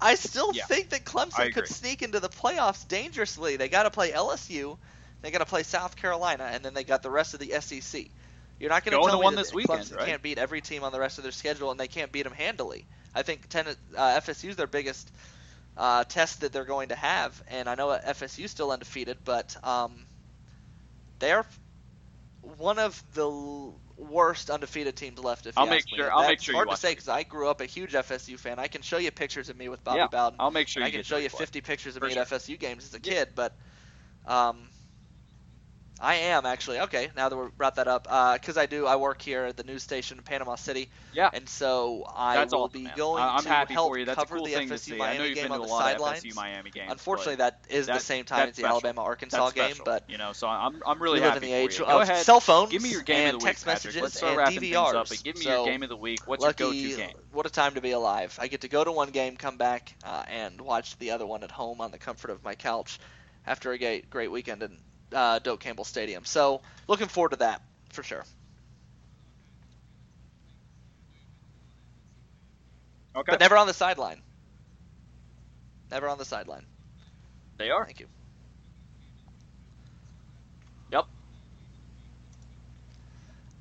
[0.00, 3.56] I still Yeah, think that Clemson could sneak into the playoffs dangerously.
[3.56, 4.78] They got to play LSU,
[5.22, 8.12] they got to play South Carolina, and then they got the rest of the SEC.
[8.58, 10.14] You're not going to tell me one that this weekend, Clemson right?
[10.14, 12.32] can't beat every team on the rest of their schedule, and they can't beat them
[12.32, 12.86] handily.
[13.14, 13.74] I think ten, uh,
[14.16, 15.10] FSU's their biggest
[15.76, 20.06] uh, test that they're going to have, and I know FSU's still undefeated, but um,
[21.18, 21.46] they're
[22.42, 25.46] one of the worst undefeated teams left.
[25.46, 25.98] If you I'll make ask me.
[25.98, 27.66] sure- And I'll that's make sure you hard to say because I grew up a
[27.66, 28.58] huge FSU fan.
[28.58, 30.40] I can show you pictures of me with Bobby yeah, Bowden.
[30.40, 31.38] I'll make sure you I can show you play.
[31.38, 32.22] 50 pictures of For me sure.
[32.22, 33.12] at FSU games as a Yeah.
[33.12, 33.56] kid, but
[34.26, 34.70] um,
[36.00, 37.10] I am actually okay.
[37.16, 38.04] Now that we brought that up,
[38.40, 41.28] because I do, I work here at the news station in Panama City, Yeah.
[41.32, 44.04] and so I That's will awesome, be going to help for you.
[44.04, 44.94] That's a cover cool the FSU see.
[44.94, 46.22] I know Miami game on the sidelines.
[46.22, 46.92] FSU Miami games.
[46.92, 48.64] Unfortunately, that is the same time as the.
[48.66, 51.78] Alabama Arkansas game, but you know, so I'm I'm really happy in the for age
[51.78, 51.84] you.
[51.86, 52.24] Go of ahead.
[52.24, 53.94] cell phones Give me your game and of the week, text Patrick.
[53.96, 54.94] messages and DVRs.
[54.94, 55.08] up.
[55.24, 56.20] Give me so your game of the week.
[56.26, 57.16] What's lucky, your go-to game?
[57.32, 58.38] What a time to be alive!
[58.40, 61.42] I get to go to one game, come back, uh, and watch the other one
[61.42, 62.98] at home on the comfort of my couch
[63.46, 64.76] after a great, great weekend in
[65.12, 66.24] uh, Doak Campbell Stadium.
[66.24, 68.24] So looking forward to that for sure.
[73.16, 73.32] Okay.
[73.32, 74.22] But never on the sideline.
[75.90, 76.66] Never on the sideline.
[77.56, 77.84] They are.
[77.84, 78.06] Thank you.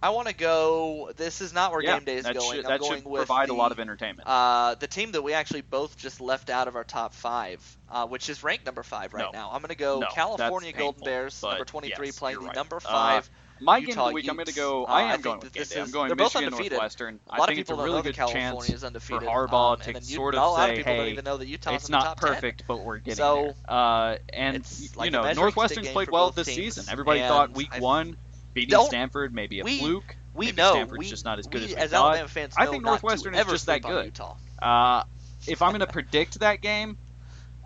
[0.07, 1.11] I want to go.
[1.17, 2.55] This is not where yeah, game day is that going.
[2.55, 4.25] should, I'm that going should with provide the, a lot of entertainment.
[4.25, 7.59] Uh, the team that we actually both just left out of our top five,
[7.91, 9.31] uh, which is ranked number five right No.
[9.37, 9.49] now.
[9.51, 12.55] I'm going to go No, California Golden painful, Bears, number 23, yes, playing the right.
[12.55, 13.29] number Uh, five.
[13.59, 14.85] My Utah game of the week, I'm going to go.
[14.85, 16.71] Uh, I I am think going with this game is- I'm going they're both undefeated.
[16.73, 17.19] Northwestern.
[17.27, 19.23] A lot I of think it's a people don't really good California is undefeated.
[19.23, 21.25] for Harbaugh um, to and sort of a lot say, of people don't "Hey, even
[21.25, 22.33] know that Utah's it's not top 10.
[22.35, 23.75] perfect, but we're getting So, there.
[23.77, 24.63] Uh, and
[25.01, 26.85] you know, Northwestern's played well this season.
[26.89, 28.15] Everybody thought week I one
[28.57, 30.15] beating don't- Stanford may be a we- fluke.
[30.33, 32.09] We Maybe know Stanford's we, just not as good we, as we as thought.
[32.09, 34.05] Alabama fans I think Northwestern is just that good.
[34.05, 34.35] Utah.
[34.61, 35.03] Uh,
[35.47, 36.95] if I'm going to predict that game,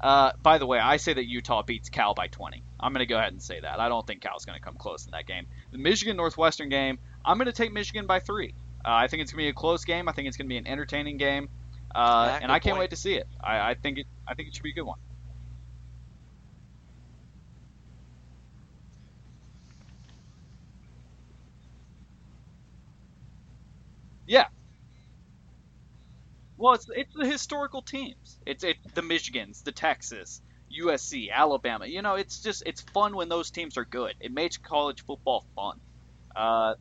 [0.02, 2.64] uh, by the way, I say that Utah beats Cal by 20.
[2.80, 3.82] I'm going to go ahead and say that.
[3.82, 5.48] I don't think Cal's going to come close in that game.
[5.72, 8.54] The Michigan Northwestern game, I'm going to take Michigan by three.
[8.86, 10.08] Uh, I think it's going to be a close game.
[10.08, 11.50] I think it's going to be an entertaining game,
[11.94, 12.80] uh, and I can't point.
[12.80, 13.28] wait to see it.
[13.44, 14.08] I, I think it.
[14.28, 14.98] I think it should be a good one.
[24.26, 24.48] Yeah.
[26.62, 28.38] Well, it's it's the historical teams.
[28.46, 30.42] It's it the Michigans, the Texas,
[30.72, 31.88] USC, Alabama.
[31.88, 34.14] You know, it's just it's fun when those teams are good.
[34.20, 35.80] It makes college football fun.
[36.36, 36.76] Uh,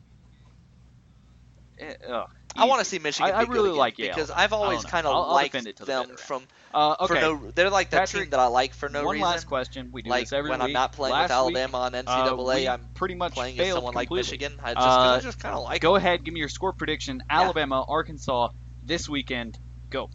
[1.79, 3.33] eh, ugh, I want to see Michigan.
[3.33, 4.29] I- I really like Yale, because.
[4.29, 7.15] I've always kind of liked it the them bitter from Uh, okay.
[7.15, 7.51] for no.
[7.51, 9.27] They're like that Patrick, team that I like for no one reason.
[9.29, 9.89] last question.
[9.91, 10.67] We do like this every when week.
[10.67, 13.77] I'm not playing Last with Alabama on NCAA, uh, I'm pretty much playing as failed
[13.77, 14.11] someone like.
[14.11, 14.53] Michigan.
[14.63, 15.81] I just, Uh, just kind of like.
[15.81, 15.97] Go them.
[16.05, 17.23] ahead, give me your score prediction.
[17.29, 18.49] Alabama, Arkansas
[18.83, 19.57] this weekend.
[19.91, 20.09] Go.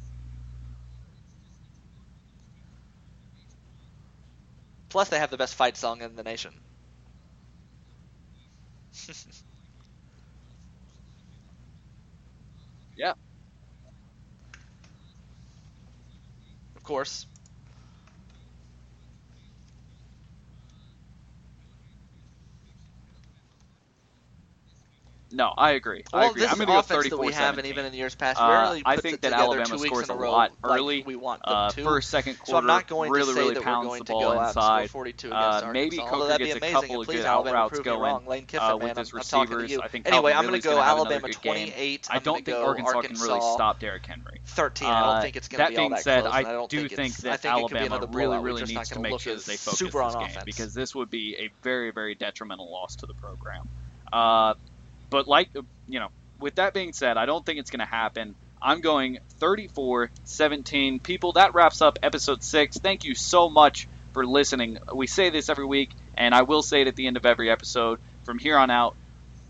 [4.88, 6.60] Plus, they have the best fight song in the nation.
[12.96, 13.14] Yeah.
[16.76, 17.26] Of course.
[25.36, 26.02] No, I agree.
[26.14, 26.40] I agree.
[26.40, 27.70] this I'm going to go offense 34 that we haven't 17.
[27.72, 28.40] even in years past.
[28.40, 31.02] Uh, rarely I think that Alabama two weeks scores in a row lot like early.
[31.02, 31.84] we want them Uh, to.
[31.84, 34.12] first, second quarter, so I'm not going really, to say really that we're going to
[34.14, 34.90] go out and score inside.
[34.90, 36.10] 42 Uh, maybe Arkansas.
[36.16, 36.74] Coker that'd be gets a amazing.
[36.74, 38.26] couple and of good Alabama, out routes going.
[38.26, 39.78] Lane Kiffin, uh, man, with his I'm, I'm receivers.
[39.78, 42.08] I think anyway, I'm going to go have Alabama 28.
[42.10, 44.40] I don't think Arkansas, can really stop Derrick Henry.
[44.46, 44.88] 13.
[44.88, 46.32] I don't Uh, think it's going to that be all being that said, close.
[46.32, 49.20] I and I don't think, that it could be Alabama really, really needs to make
[49.20, 52.96] sure that they focus this game because this would be a very, very detrimental loss
[52.96, 53.68] to the program.
[55.10, 55.50] But like
[55.86, 56.08] you know,
[56.40, 58.34] with that being said, I don't think it's going to happen.
[58.60, 61.02] I'm going 34-17.
[61.02, 62.78] People, that wraps up episode six.
[62.78, 64.78] Thank you so much for listening.
[64.92, 67.50] We say this every week, and I will say it at the end of every
[67.50, 68.00] episode.
[68.24, 68.96] From here on out,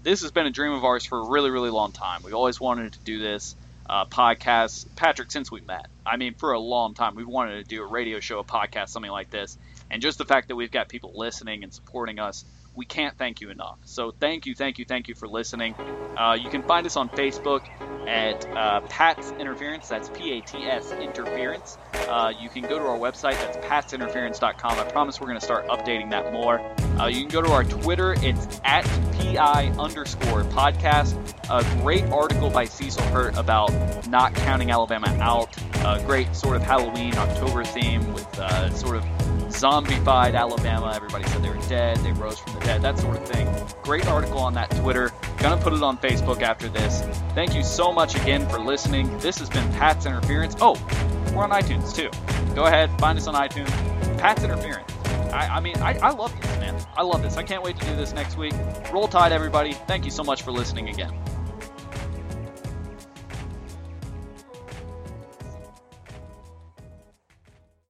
[0.03, 2.23] this has been a dream of ours for a really, really long time.
[2.25, 3.57] We always wanted to do this
[3.89, 5.87] uh, podcast, Patrick, since we met.
[6.05, 8.89] I mean, for a long time, we've wanted to do a radio show, a podcast,
[8.89, 9.57] something like this.
[9.91, 12.45] And just the fact that we've got people listening and supporting us
[12.77, 13.79] we can't thank you enough.
[13.85, 15.75] So thank you, thank you, thank you for listening.
[16.17, 17.67] Uh, you can find us on Facebook
[18.07, 19.89] at uh, Pat's Interference.
[19.89, 21.79] That's P-A-T-S Interference.
[22.09, 23.33] Uh, you can go to our website.
[23.33, 24.79] That's patsinterference.com.
[24.79, 26.61] I promise we're going to start updating that more.
[27.01, 28.15] Uh, you can go to our Twitter.
[28.19, 28.85] It's at
[29.19, 31.17] PI underscore podcast.
[31.51, 33.73] A great article by Cecil Hurt about
[34.09, 35.57] not counting Alabama out.
[35.85, 39.05] A great sort of Halloween October theme with uh, sort of
[39.49, 40.93] zombified Alabama.
[40.95, 41.97] Everybody said they were dead.
[41.99, 42.83] They rose from the dead.
[42.83, 43.49] That sort of thing.
[43.83, 45.13] Great article on that Twitter.
[45.39, 47.03] Gonna put it on Facebook after this.
[47.35, 49.17] Thank you so much again for listening.
[49.19, 50.57] This has been Pat's Interference.
[50.61, 50.75] Oh,
[51.35, 52.11] we're on iTunes too.
[52.55, 53.71] Go ahead, find us on iTunes.
[54.19, 54.93] Pat's Interference.
[55.33, 56.75] I, I mean, I, I love this, man.
[56.97, 57.37] I love this.
[57.37, 58.55] I can't wait to do this next week.
[58.93, 59.75] Roll Tide, everybody.
[59.87, 61.13] Thank you so much for listening again.